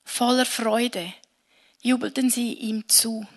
Voller 0.04 0.46
Freude 0.46 1.14
jubelten 1.82 2.30
sie 2.30 2.54
ihm 2.54 2.88
zu. 2.88 3.28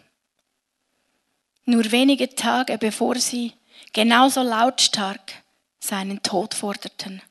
Nur 1.65 1.91
wenige 1.93 2.35
Tage 2.35 2.79
bevor 2.79 3.17
sie 3.17 3.53
genauso 3.93 4.43
lautstark 4.43 5.33
seinen 5.79 6.23
Tod 6.23 6.55
forderten. 6.55 7.23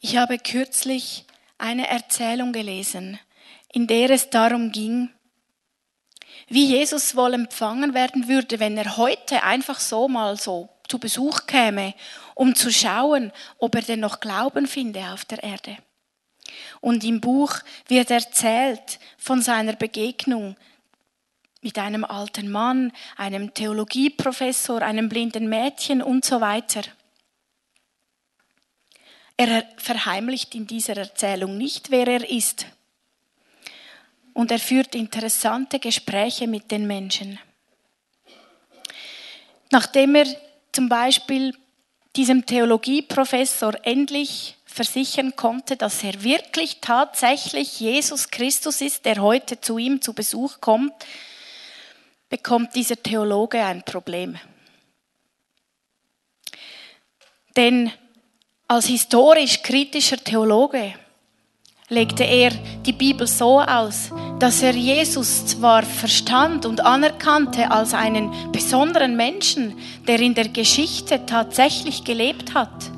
Ich 0.00 0.16
habe 0.16 0.38
kürzlich 0.38 1.24
eine 1.56 1.88
Erzählung 1.88 2.52
gelesen, 2.52 3.18
in 3.72 3.86
der 3.86 4.10
es 4.10 4.28
darum 4.28 4.70
ging, 4.70 5.10
wie 6.48 6.66
Jesus 6.66 7.16
wohl 7.16 7.32
empfangen 7.32 7.94
werden 7.94 8.28
würde, 8.28 8.60
wenn 8.60 8.76
er 8.76 8.96
heute 8.96 9.42
einfach 9.42 9.80
so 9.80 10.08
mal 10.08 10.36
so 10.36 10.68
zu 10.88 10.98
Besuch 10.98 11.46
käme, 11.46 11.94
um 12.34 12.54
zu 12.54 12.70
schauen, 12.70 13.32
ob 13.58 13.74
er 13.74 13.82
denn 13.82 14.00
noch 14.00 14.20
Glauben 14.20 14.66
finde 14.66 15.10
auf 15.12 15.24
der 15.24 15.42
Erde. 15.42 15.78
Und 16.80 17.04
im 17.04 17.20
Buch 17.20 17.58
wird 17.88 18.10
erzählt 18.10 18.98
von 19.18 19.42
seiner 19.42 19.74
Begegnung 19.74 20.56
mit 21.62 21.78
einem 21.78 22.04
alten 22.04 22.50
Mann, 22.50 22.92
einem 23.16 23.54
Theologieprofessor, 23.54 24.82
einem 24.82 25.08
blinden 25.08 25.48
Mädchen 25.48 26.02
und 26.02 26.24
so 26.24 26.40
weiter. 26.40 26.82
Er 29.36 29.64
verheimlicht 29.78 30.54
in 30.54 30.66
dieser 30.66 30.96
Erzählung 30.96 31.56
nicht, 31.56 31.90
wer 31.90 32.06
er 32.06 32.28
ist. 32.28 32.66
Und 34.32 34.50
er 34.50 34.58
führt 34.58 34.94
interessante 34.94 35.78
Gespräche 35.78 36.46
mit 36.46 36.70
den 36.70 36.86
Menschen. 36.86 37.38
Nachdem 39.70 40.14
er 40.16 40.26
zum 40.70 40.88
Beispiel 40.88 41.56
diesem 42.14 42.44
Theologieprofessor 42.46 43.74
endlich 43.82 44.56
versichern 44.74 45.36
konnte, 45.36 45.76
dass 45.76 46.02
er 46.02 46.24
wirklich 46.24 46.78
tatsächlich 46.80 47.78
Jesus 47.78 48.30
Christus 48.30 48.80
ist, 48.80 49.04
der 49.04 49.22
heute 49.22 49.60
zu 49.60 49.78
ihm 49.78 50.02
zu 50.02 50.14
Besuch 50.14 50.60
kommt, 50.60 50.92
bekommt 52.28 52.74
dieser 52.74 53.00
Theologe 53.00 53.64
ein 53.64 53.84
Problem. 53.84 54.36
Denn 57.56 57.92
als 58.66 58.86
historisch 58.86 59.62
kritischer 59.62 60.16
Theologe 60.16 60.94
legte 61.88 62.24
er 62.24 62.50
die 62.84 62.92
Bibel 62.92 63.28
so 63.28 63.60
aus, 63.60 64.10
dass 64.40 64.60
er 64.60 64.72
Jesus 64.74 65.46
zwar 65.46 65.84
verstand 65.84 66.66
und 66.66 66.80
anerkannte 66.80 67.70
als 67.70 67.94
einen 67.94 68.50
besonderen 68.50 69.14
Menschen, 69.14 69.78
der 70.08 70.18
in 70.18 70.34
der 70.34 70.48
Geschichte 70.48 71.26
tatsächlich 71.26 72.02
gelebt 72.02 72.54
hat, 72.54 72.90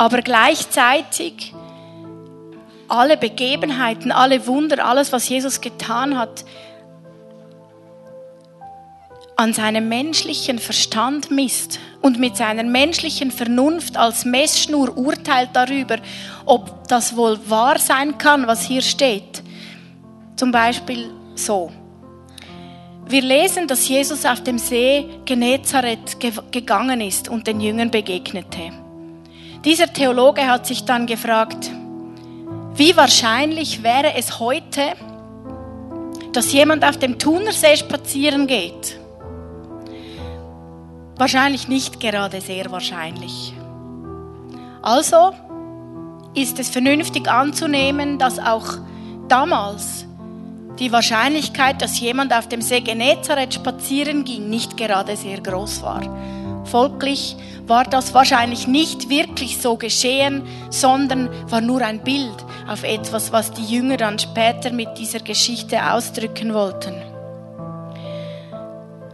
aber 0.00 0.22
gleichzeitig 0.22 1.52
alle 2.88 3.18
Begebenheiten, 3.18 4.12
alle 4.12 4.46
Wunder, 4.46 4.86
alles, 4.86 5.12
was 5.12 5.28
Jesus 5.28 5.60
getan 5.60 6.16
hat, 6.16 6.46
an 9.36 9.52
seinem 9.52 9.90
menschlichen 9.90 10.58
Verstand 10.58 11.30
misst 11.30 11.80
und 12.00 12.18
mit 12.18 12.34
seiner 12.34 12.62
menschlichen 12.62 13.30
Vernunft 13.30 13.98
als 13.98 14.24
Messschnur 14.24 14.96
urteilt 14.96 15.50
darüber, 15.52 15.98
ob 16.46 16.88
das 16.88 17.14
wohl 17.14 17.38
wahr 17.50 17.78
sein 17.78 18.16
kann, 18.16 18.46
was 18.46 18.64
hier 18.64 18.80
steht. 18.80 19.42
Zum 20.36 20.50
Beispiel 20.50 21.10
so. 21.34 21.70
Wir 23.06 23.20
lesen, 23.20 23.68
dass 23.68 23.86
Jesus 23.86 24.24
auf 24.24 24.42
dem 24.44 24.56
See 24.56 25.04
Genezareth 25.26 26.16
gegangen 26.50 27.02
ist 27.02 27.28
und 27.28 27.46
den 27.46 27.60
Jüngern 27.60 27.90
begegnete. 27.90 28.72
Dieser 29.64 29.92
Theologe 29.92 30.46
hat 30.46 30.66
sich 30.66 30.84
dann 30.84 31.06
gefragt, 31.06 31.70
wie 32.74 32.96
wahrscheinlich 32.96 33.82
wäre 33.82 34.14
es 34.16 34.38
heute, 34.38 34.94
dass 36.32 36.52
jemand 36.52 36.84
auf 36.84 36.96
dem 36.98 37.18
Thunersee 37.18 37.76
spazieren 37.76 38.46
geht 38.46 39.00
Wahrscheinlich 41.20 41.68
nicht 41.68 42.00
gerade 42.00 42.40
sehr 42.40 42.70
wahrscheinlich. 42.70 43.52
Also 44.80 45.32
ist 46.32 46.58
es 46.58 46.70
vernünftig 46.70 47.30
anzunehmen, 47.30 48.18
dass 48.18 48.38
auch 48.38 48.78
damals 49.28 50.06
die 50.78 50.90
Wahrscheinlichkeit, 50.90 51.82
dass 51.82 52.00
jemand 52.00 52.32
auf 52.32 52.48
dem 52.48 52.62
See 52.62 52.80
Genezareth 52.80 53.52
spazieren 53.52 54.24
ging, 54.24 54.48
nicht 54.48 54.78
gerade 54.78 55.14
sehr 55.14 55.42
groß 55.42 55.82
war. 55.82 56.00
Folglich 56.70 57.36
war 57.66 57.84
das 57.84 58.14
wahrscheinlich 58.14 58.66
nicht 58.66 59.08
wirklich 59.08 59.58
so 59.58 59.76
geschehen, 59.76 60.42
sondern 60.70 61.28
war 61.50 61.60
nur 61.60 61.82
ein 61.82 62.02
Bild 62.04 62.36
auf 62.68 62.84
etwas, 62.84 63.32
was 63.32 63.52
die 63.52 63.64
Jünger 63.64 63.96
dann 63.96 64.18
später 64.18 64.72
mit 64.72 64.98
dieser 64.98 65.20
Geschichte 65.20 65.92
ausdrücken 65.92 66.54
wollten. 66.54 66.94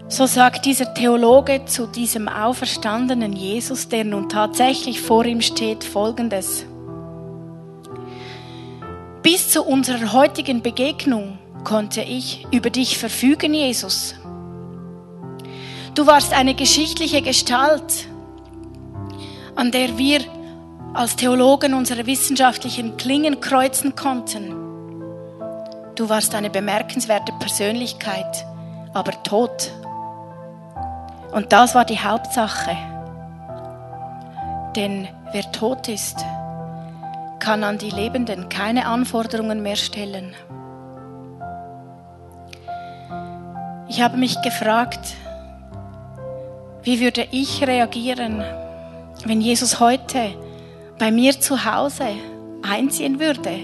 So 0.09 0.27
sagt 0.27 0.67
dieser 0.67 0.95
Theologe 0.95 1.65
zu 1.65 1.87
diesem 1.87 2.29
auferstandenen 2.29 3.33
Jesus, 3.33 3.89
der 3.89 4.05
nun 4.05 4.29
tatsächlich 4.29 5.01
vor 5.01 5.25
ihm 5.25 5.41
steht, 5.41 5.83
Folgendes. 5.83 6.65
Bis 9.23 9.51
zu 9.51 9.65
unserer 9.65 10.13
heutigen 10.13 10.63
Begegnung 10.63 11.39
konnte 11.65 12.03
ich 12.03 12.47
über 12.53 12.71
dich 12.71 12.99
verfügen, 12.99 13.53
Jesus. 13.53 14.15
Du 15.97 16.07
warst 16.07 16.35
eine 16.35 16.55
geschichtliche 16.55 17.23
Gestalt, 17.23 18.07
an 19.55 19.71
der 19.73 19.97
wir 19.97 20.21
als 20.93 21.17
Theologen 21.17 21.73
unsere 21.73 22.07
wissenschaftlichen 22.07 22.99
Klingen 22.99 23.41
kreuzen 23.41 23.97
konnten. 23.97 24.51
Du 25.95 26.09
warst 26.11 26.35
eine 26.35 26.51
bemerkenswerte 26.51 27.33
Persönlichkeit, 27.41 28.45
aber 28.93 29.23
tot 29.23 29.73
und 31.33 31.53
das 31.53 31.75
war 31.75 31.87
die 31.87 31.99
Hauptsache. 31.99 32.77
Denn 34.77 35.09
wer 35.33 35.51
tot 35.53 35.89
ist, 35.89 36.19
kann 37.39 37.65
an 37.65 37.79
die 37.79 37.91
Lebenden 37.91 38.51
keine 38.51 38.87
Anforderungen 38.87 39.63
mehr 39.63 39.77
stellen. 39.77 40.35
Ich 43.89 44.03
habe 44.03 44.19
mich 44.19 44.41
gefragt, 44.43 45.15
wie 46.87 47.01
würde 47.01 47.27
ich 47.33 47.67
reagieren, 47.67 48.45
wenn 49.25 49.41
Jesus 49.41 49.81
heute 49.81 50.37
bei 51.01 51.11
mir 51.11 51.33
zu 51.41 51.65
Hause 51.65 52.07
einziehen 52.63 53.19
würde, 53.19 53.59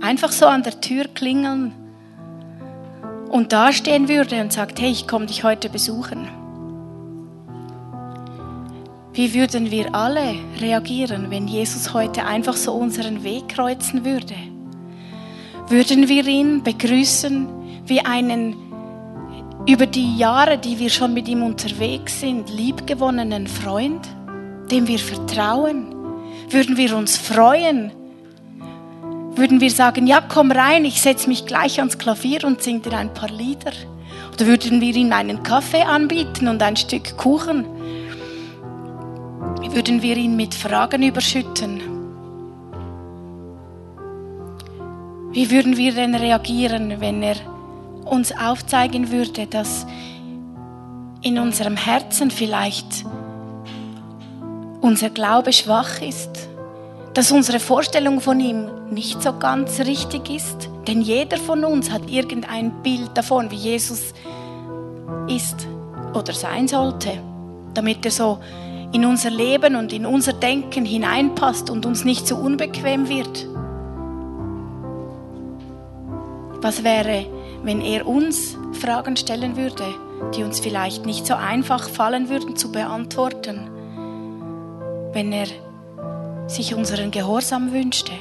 einfach 0.00 0.32
so 0.32 0.46
an 0.46 0.64
der 0.64 0.80
Tür 0.80 1.04
klingeln 1.04 1.72
und 3.30 3.52
dastehen 3.52 4.08
würde 4.08 4.40
und 4.40 4.52
sagt, 4.52 4.80
hey, 4.80 4.90
ich 4.90 5.06
komme 5.06 5.26
dich 5.26 5.44
heute 5.44 5.70
besuchen. 5.70 6.26
Wie 9.12 9.32
würden 9.32 9.70
wir 9.70 9.94
alle 9.94 10.34
reagieren, 10.60 11.30
wenn 11.30 11.46
Jesus 11.46 11.94
heute 11.94 12.26
einfach 12.26 12.56
so 12.56 12.72
unseren 12.72 13.22
Weg 13.22 13.50
kreuzen 13.50 14.04
würde? 14.04 14.34
Würden 15.68 16.08
wir 16.08 16.26
ihn 16.26 16.64
begrüßen 16.64 17.46
wie 17.86 18.00
einen 18.00 18.69
über 19.66 19.86
die 19.86 20.16
Jahre, 20.16 20.58
die 20.58 20.78
wir 20.78 20.90
schon 20.90 21.14
mit 21.14 21.28
ihm 21.28 21.42
unterwegs 21.42 22.20
sind, 22.20 22.50
liebgewonnenen 22.50 23.46
Freund, 23.46 24.08
dem 24.70 24.86
wir 24.86 24.98
vertrauen? 24.98 25.94
Würden 26.48 26.76
wir 26.76 26.96
uns 26.96 27.16
freuen? 27.16 27.92
Würden 29.36 29.60
wir 29.60 29.70
sagen, 29.70 30.06
ja, 30.06 30.20
komm 30.20 30.50
rein, 30.50 30.84
ich 30.84 31.00
setze 31.00 31.28
mich 31.28 31.46
gleich 31.46 31.78
ans 31.78 31.98
Klavier 31.98 32.44
und 32.44 32.62
singe 32.62 32.80
dir 32.80 32.96
ein 32.96 33.14
paar 33.14 33.30
Lieder? 33.30 33.72
Oder 34.32 34.46
würden 34.46 34.80
wir 34.80 34.94
ihm 34.94 35.12
einen 35.12 35.42
Kaffee 35.42 35.82
anbieten 35.82 36.48
und 36.48 36.62
ein 36.62 36.76
Stück 36.76 37.16
Kuchen? 37.16 37.66
Würden 39.72 40.02
wir 40.02 40.16
ihn 40.16 40.36
mit 40.36 40.54
Fragen 40.54 41.02
überschütten? 41.02 41.80
Wie 45.32 45.50
würden 45.50 45.76
wir 45.76 45.94
denn 45.94 46.16
reagieren, 46.16 46.96
wenn 46.98 47.22
er 47.22 47.36
uns 48.10 48.32
aufzeigen 48.36 49.10
würde, 49.10 49.46
dass 49.46 49.86
in 51.22 51.38
unserem 51.38 51.76
Herzen 51.76 52.30
vielleicht 52.30 53.04
unser 54.80 55.10
Glaube 55.10 55.52
schwach 55.52 56.00
ist, 56.00 56.48
dass 57.14 57.30
unsere 57.30 57.60
Vorstellung 57.60 58.20
von 58.20 58.40
ihm 58.40 58.68
nicht 58.90 59.22
so 59.22 59.32
ganz 59.38 59.80
richtig 59.80 60.30
ist. 60.30 60.68
Denn 60.86 61.02
jeder 61.02 61.36
von 61.36 61.64
uns 61.64 61.90
hat 61.90 62.10
irgendein 62.10 62.82
Bild 62.82 63.10
davon, 63.14 63.50
wie 63.50 63.56
Jesus 63.56 64.14
ist 65.28 65.68
oder 66.14 66.32
sein 66.32 66.66
sollte, 66.66 67.12
damit 67.74 68.04
er 68.04 68.10
so 68.10 68.38
in 68.92 69.04
unser 69.04 69.30
Leben 69.30 69.76
und 69.76 69.92
in 69.92 70.06
unser 70.06 70.32
Denken 70.32 70.84
hineinpasst 70.84 71.70
und 71.70 71.86
uns 71.86 72.04
nicht 72.04 72.26
so 72.26 72.36
unbequem 72.36 73.08
wird. 73.08 73.46
Was 76.62 76.82
wäre, 76.82 77.26
wenn 77.62 77.80
er 77.80 78.06
uns 78.06 78.56
Fragen 78.72 79.16
stellen 79.16 79.56
würde, 79.56 79.84
die 80.34 80.42
uns 80.42 80.60
vielleicht 80.60 81.06
nicht 81.06 81.26
so 81.26 81.34
einfach 81.34 81.88
fallen 81.88 82.28
würden 82.28 82.56
zu 82.56 82.72
beantworten? 82.72 83.68
Wenn 85.12 85.32
er 85.32 85.46
sich 86.46 86.74
unseren 86.74 87.10
Gehorsam 87.10 87.72
wünschte? 87.72 88.12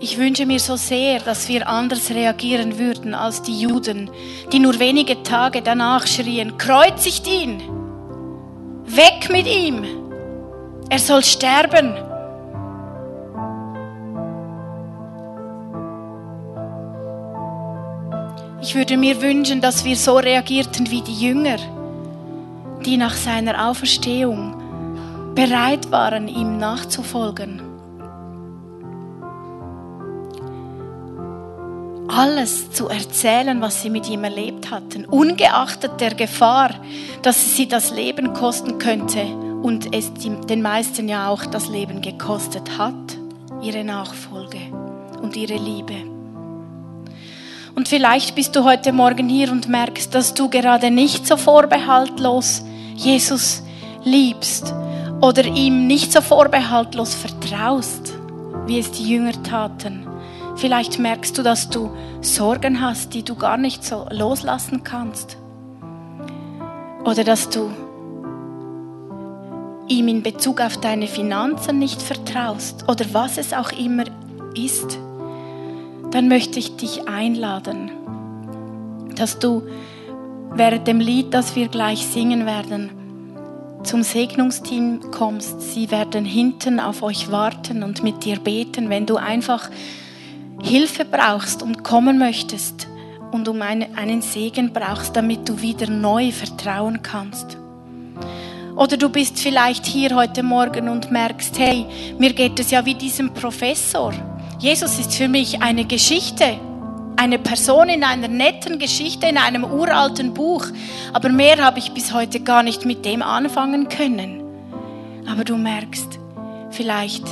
Ich 0.00 0.18
wünsche 0.18 0.44
mir 0.44 0.60
so 0.60 0.76
sehr, 0.76 1.20
dass 1.20 1.48
wir 1.48 1.66
anders 1.66 2.10
reagieren 2.10 2.78
würden 2.78 3.14
als 3.14 3.40
die 3.40 3.58
Juden, 3.58 4.10
die 4.52 4.58
nur 4.58 4.78
wenige 4.78 5.22
Tage 5.22 5.62
danach 5.62 6.06
schrien, 6.06 6.58
kreuzigt 6.58 7.26
ihn, 7.26 7.62
weg 8.84 9.30
mit 9.30 9.46
ihm, 9.46 9.82
er 10.90 10.98
soll 10.98 11.24
sterben. 11.24 11.94
Ich 18.66 18.74
würde 18.74 18.96
mir 18.96 19.20
wünschen, 19.20 19.60
dass 19.60 19.84
wir 19.84 19.94
so 19.94 20.16
reagierten 20.16 20.90
wie 20.90 21.02
die 21.02 21.12
Jünger, 21.12 21.58
die 22.86 22.96
nach 22.96 23.14
seiner 23.14 23.68
Auferstehung 23.68 24.54
bereit 25.34 25.90
waren, 25.90 26.28
ihm 26.28 26.56
nachzufolgen. 26.56 27.60
Alles 32.08 32.70
zu 32.70 32.88
erzählen, 32.88 33.60
was 33.60 33.82
sie 33.82 33.90
mit 33.90 34.08
ihm 34.08 34.24
erlebt 34.24 34.70
hatten, 34.70 35.04
ungeachtet 35.04 36.00
der 36.00 36.14
Gefahr, 36.14 36.70
dass 37.20 37.56
sie 37.56 37.68
das 37.68 37.90
Leben 37.90 38.32
kosten 38.32 38.78
könnte 38.78 39.26
und 39.62 39.94
es 39.94 40.10
den 40.14 40.62
meisten 40.62 41.06
ja 41.06 41.28
auch 41.28 41.44
das 41.44 41.68
Leben 41.68 42.00
gekostet 42.00 42.78
hat, 42.78 43.18
ihre 43.60 43.84
Nachfolge 43.84 44.60
und 45.20 45.36
ihre 45.36 45.58
Liebe. 45.58 46.13
Und 47.74 47.88
vielleicht 47.88 48.36
bist 48.36 48.54
du 48.54 48.64
heute 48.64 48.92
Morgen 48.92 49.28
hier 49.28 49.50
und 49.50 49.68
merkst, 49.68 50.14
dass 50.14 50.32
du 50.32 50.48
gerade 50.48 50.90
nicht 50.90 51.26
so 51.26 51.36
vorbehaltlos 51.36 52.62
Jesus 52.94 53.64
liebst 54.04 54.72
oder 55.20 55.44
ihm 55.44 55.88
nicht 55.88 56.12
so 56.12 56.20
vorbehaltlos 56.20 57.14
vertraust, 57.14 58.14
wie 58.66 58.78
es 58.78 58.92
die 58.92 59.08
Jünger 59.10 59.42
taten. 59.42 60.06
Vielleicht 60.56 61.00
merkst 61.00 61.36
du, 61.36 61.42
dass 61.42 61.68
du 61.68 61.90
Sorgen 62.20 62.80
hast, 62.80 63.12
die 63.12 63.24
du 63.24 63.34
gar 63.34 63.56
nicht 63.56 63.84
so 63.84 64.06
loslassen 64.10 64.84
kannst. 64.84 65.36
Oder 67.04 67.24
dass 67.24 67.50
du 67.50 67.70
ihm 69.88 70.06
in 70.06 70.22
Bezug 70.22 70.60
auf 70.60 70.76
deine 70.76 71.08
Finanzen 71.08 71.80
nicht 71.80 72.00
vertraust 72.00 72.88
oder 72.88 73.04
was 73.12 73.36
es 73.36 73.52
auch 73.52 73.72
immer 73.72 74.04
ist 74.54 74.98
dann 76.14 76.28
möchte 76.28 76.60
ich 76.60 76.76
dich 76.76 77.08
einladen, 77.08 77.90
dass 79.16 79.40
du 79.40 79.64
während 80.52 80.86
dem 80.86 81.00
Lied, 81.00 81.34
das 81.34 81.56
wir 81.56 81.66
gleich 81.66 82.06
singen 82.06 82.46
werden, 82.46 83.80
zum 83.82 84.04
Segnungsteam 84.04 85.10
kommst. 85.10 85.60
Sie 85.60 85.90
werden 85.90 86.24
hinten 86.24 86.78
auf 86.78 87.02
euch 87.02 87.32
warten 87.32 87.82
und 87.82 88.04
mit 88.04 88.24
dir 88.24 88.38
beten, 88.38 88.90
wenn 88.90 89.06
du 89.06 89.16
einfach 89.16 89.68
Hilfe 90.62 91.04
brauchst 91.04 91.64
und 91.64 91.82
kommen 91.82 92.16
möchtest 92.16 92.86
und 93.32 93.48
um 93.48 93.60
einen 93.60 94.22
Segen 94.22 94.72
brauchst, 94.72 95.16
damit 95.16 95.48
du 95.48 95.60
wieder 95.60 95.90
neu 95.90 96.30
vertrauen 96.30 97.02
kannst. 97.02 97.58
Oder 98.76 98.96
du 98.96 99.08
bist 99.08 99.40
vielleicht 99.40 99.84
hier 99.84 100.14
heute 100.14 100.44
Morgen 100.44 100.88
und 100.88 101.10
merkst, 101.10 101.58
hey, 101.58 101.86
mir 102.18 102.32
geht 102.32 102.60
es 102.60 102.70
ja 102.70 102.84
wie 102.84 102.94
diesem 102.94 103.34
Professor. 103.34 104.14
Jesus 104.64 104.98
ist 104.98 105.14
für 105.14 105.28
mich 105.28 105.60
eine 105.60 105.84
Geschichte, 105.84 106.58
eine 107.16 107.38
Person 107.38 107.90
in 107.90 108.02
einer 108.02 108.28
netten 108.28 108.78
Geschichte, 108.78 109.26
in 109.26 109.36
einem 109.36 109.62
uralten 109.62 110.32
Buch. 110.32 110.64
Aber 111.12 111.28
mehr 111.28 111.62
habe 111.62 111.78
ich 111.78 111.92
bis 111.92 112.14
heute 112.14 112.40
gar 112.40 112.62
nicht 112.62 112.86
mit 112.86 113.04
dem 113.04 113.20
anfangen 113.20 113.90
können. 113.90 114.42
Aber 115.30 115.44
du 115.44 115.58
merkst, 115.58 116.18
vielleicht 116.70 117.26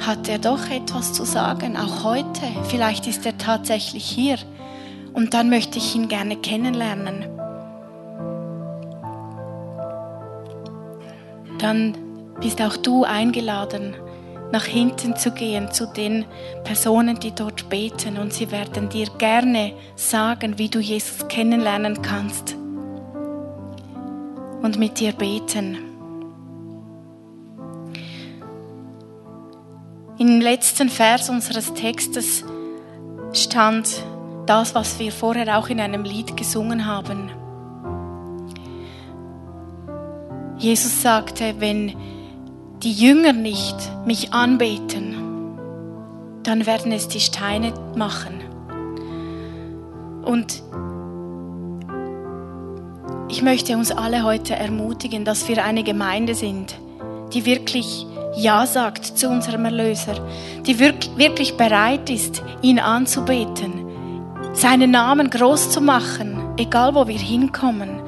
hat 0.00 0.28
er 0.28 0.40
doch 0.40 0.68
etwas 0.68 1.12
zu 1.12 1.24
sagen, 1.24 1.76
auch 1.76 2.02
heute. 2.02 2.42
Vielleicht 2.64 3.06
ist 3.06 3.24
er 3.24 3.38
tatsächlich 3.38 4.04
hier. 4.04 4.38
Und 5.12 5.32
dann 5.32 5.48
möchte 5.48 5.78
ich 5.78 5.94
ihn 5.94 6.08
gerne 6.08 6.34
kennenlernen. 6.34 7.24
Dann 11.60 11.96
bist 12.40 12.60
auch 12.60 12.76
du 12.78 13.04
eingeladen, 13.04 13.94
nach 14.54 14.66
hinten 14.66 15.16
zu 15.16 15.32
gehen 15.32 15.72
zu 15.72 15.84
den 15.84 16.26
Personen, 16.62 17.18
die 17.18 17.32
dort 17.32 17.68
beten 17.68 18.16
und 18.18 18.32
sie 18.32 18.52
werden 18.52 18.88
dir 18.88 19.08
gerne 19.18 19.72
sagen, 19.96 20.58
wie 20.58 20.68
du 20.68 20.78
Jesus 20.78 21.26
kennenlernen 21.26 22.02
kannst 22.02 22.54
und 24.62 24.78
mit 24.78 25.00
dir 25.00 25.10
beten. 25.10 25.78
Im 30.18 30.40
letzten 30.40 30.88
Vers 30.88 31.30
unseres 31.30 31.74
Textes 31.74 32.44
stand 33.32 34.04
das, 34.46 34.72
was 34.76 35.00
wir 35.00 35.10
vorher 35.10 35.58
auch 35.58 35.68
in 35.68 35.80
einem 35.80 36.04
Lied 36.04 36.36
gesungen 36.36 36.86
haben. 36.86 37.28
Jesus 40.58 41.02
sagte, 41.02 41.56
wenn 41.58 41.96
die 42.84 42.92
Jünger 42.92 43.32
nicht 43.32 43.76
mich 44.04 44.34
anbeten, 44.34 45.16
dann 46.42 46.66
werden 46.66 46.92
es 46.92 47.08
die 47.08 47.20
Steine 47.20 47.72
machen. 47.96 48.42
Und 50.22 50.62
ich 53.30 53.40
möchte 53.40 53.74
uns 53.78 53.90
alle 53.90 54.22
heute 54.22 54.54
ermutigen, 54.54 55.24
dass 55.24 55.48
wir 55.48 55.64
eine 55.64 55.82
Gemeinde 55.82 56.34
sind, 56.34 56.74
die 57.32 57.46
wirklich 57.46 58.06
Ja 58.36 58.66
sagt 58.66 59.06
zu 59.06 59.30
unserem 59.30 59.64
Erlöser, 59.64 60.16
die 60.66 60.78
wirklich 60.78 61.56
bereit 61.56 62.10
ist, 62.10 62.42
ihn 62.60 62.78
anzubeten, 62.78 63.72
seinen 64.52 64.90
Namen 64.90 65.30
groß 65.30 65.70
zu 65.70 65.80
machen, 65.80 66.38
egal 66.58 66.94
wo 66.94 67.08
wir 67.08 67.18
hinkommen, 67.18 68.02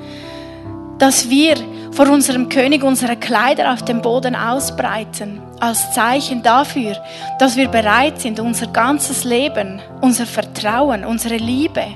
dass 0.99 1.31
wir 1.31 1.57
vor 1.97 2.09
unserem 2.11 2.49
König 2.49 2.85
unsere 2.85 3.17
Kleider 3.17 3.73
auf 3.73 3.83
dem 3.83 4.03
Boden 4.03 4.37
ausbreiten, 4.37 5.41
als 5.61 5.93
Zeichen 5.95 6.43
dafür, 6.43 6.97
dass 7.39 7.57
wir 7.57 7.69
bereit 7.69 8.21
sind, 8.21 8.39
unser 8.39 8.67
ganzes 8.67 9.25
Leben, 9.25 9.81
unser 10.03 10.27
Vertrauen, 10.27 11.05
unsere 11.05 11.37
Liebe 11.37 11.87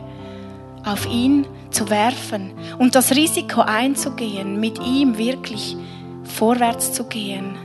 auf 0.85 1.07
ihn 1.07 1.47
zu 1.71 1.91
werfen 1.91 2.53
und 2.79 2.95
das 2.95 3.15
Risiko 3.15 3.61
einzugehen, 3.61 4.59
mit 4.59 4.79
ihm 4.79 5.19
wirklich 5.19 5.77
vorwärts 6.25 6.93
zu 6.93 7.05
gehen. 7.05 7.57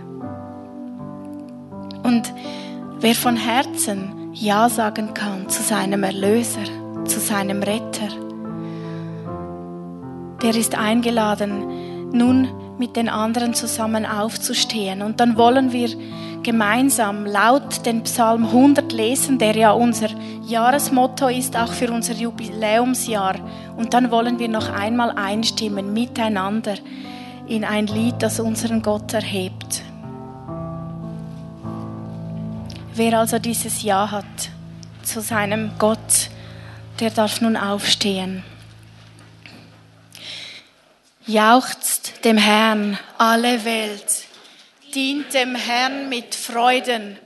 Und 2.04 2.32
Wer 3.06 3.14
von 3.14 3.36
Herzen 3.36 4.32
Ja 4.34 4.70
sagen 4.70 5.14
kann 5.14 5.50
zu 5.50 5.62
seinem 5.62 6.04
Erlöser, 6.04 6.64
zu 7.04 7.20
seinem 7.20 7.62
Retter, 7.62 8.08
der 10.42 10.56
ist 10.56 10.76
eingeladen, 10.76 11.95
nun 12.16 12.48
mit 12.78 12.96
den 12.96 13.10
anderen 13.10 13.54
zusammen 13.54 14.06
aufzustehen. 14.06 15.02
Und 15.02 15.20
dann 15.20 15.38
wollen 15.38 15.72
wir 15.72 15.90
gemeinsam 16.44 17.26
laut 17.26 17.86
den 17.86 18.04
Psalm 18.04 18.46
100 18.46 18.92
lesen, 18.92 19.40
der 19.40 19.56
ja 19.56 19.72
unser 19.72 20.10
Jahresmotto 20.46 21.28
ist, 21.28 21.56
auch 21.58 21.72
für 21.72 21.92
unser 21.92 22.14
Jubiläumsjahr. 22.14 23.36
Und 23.78 23.94
dann 23.94 24.12
wollen 24.12 24.40
wir 24.40 24.48
noch 24.48 24.70
einmal 24.70 25.12
einstimmen 25.12 25.94
miteinander 25.94 26.76
in 27.48 27.64
ein 27.64 27.88
Lied, 27.88 28.16
das 28.20 28.40
unseren 28.40 28.82
Gott 28.82 29.14
erhebt. 29.14 29.84
Wer 32.94 33.20
also 33.20 33.40
dieses 33.40 33.84
Ja 33.84 34.10
hat 34.10 34.26
zu 35.04 35.22
seinem 35.22 35.72
Gott, 35.78 36.30
der 37.00 37.10
darf 37.10 37.42
nun 37.42 37.58
aufstehen. 37.58 38.44
Jauchzt 41.28 41.95
dem 42.26 42.38
Herrn 42.40 42.98
alle 43.20 43.64
Welt, 43.66 44.24
dient 44.96 45.32
dem 45.36 45.54
Herrn 45.54 46.10
mit 46.10 46.34
Freuden, 46.34 47.20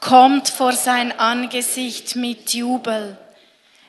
kommt 0.00 0.48
vor 0.48 0.72
sein 0.72 1.16
Angesicht 1.20 2.16
mit 2.16 2.52
Jubel, 2.52 3.16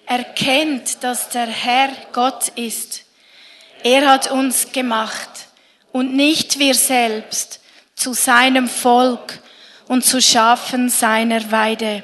erkennt, 0.05 1.03
dass 1.03 1.29
der 1.29 1.47
Herr 1.47 1.89
Gott 2.13 2.49
ist. 2.49 3.05
Er 3.81 4.08
hat 4.08 4.29
uns 4.29 4.71
gemacht 4.71 5.47
und 5.91 6.15
nicht 6.15 6.60
wir 6.60 6.75
selbst 6.75 7.60
zu 7.95 8.13
seinem 8.13 8.67
Volk 8.69 9.39
und 9.88 10.05
zu 10.05 10.21
Schafen 10.21 10.89
seiner 10.89 11.51
Weide. 11.51 12.03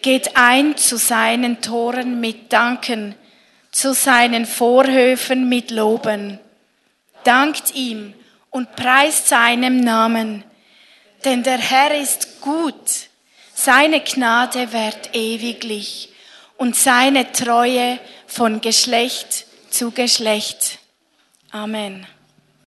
Geht 0.00 0.38
ein 0.38 0.78
zu 0.78 0.96
seinen 0.96 1.60
Toren 1.60 2.18
mit 2.18 2.50
Danken, 2.54 3.14
zu 3.72 3.92
seinen 3.92 4.46
Vorhöfen 4.46 5.50
mit 5.50 5.70
Loben. 5.70 6.40
Dankt 7.26 7.74
ihm 7.74 8.14
und 8.50 8.76
preist 8.76 9.26
seinem 9.26 9.80
Namen, 9.80 10.44
denn 11.24 11.42
der 11.42 11.58
Herr 11.58 12.00
ist 12.00 12.40
gut, 12.40 13.08
seine 13.52 14.00
Gnade 14.00 14.72
währt 14.72 15.10
ewiglich 15.12 16.10
und 16.56 16.76
seine 16.76 17.32
Treue 17.32 17.98
von 18.28 18.60
Geschlecht 18.60 19.46
zu 19.70 19.90
Geschlecht. 19.90 20.78
Amen. 21.50 22.06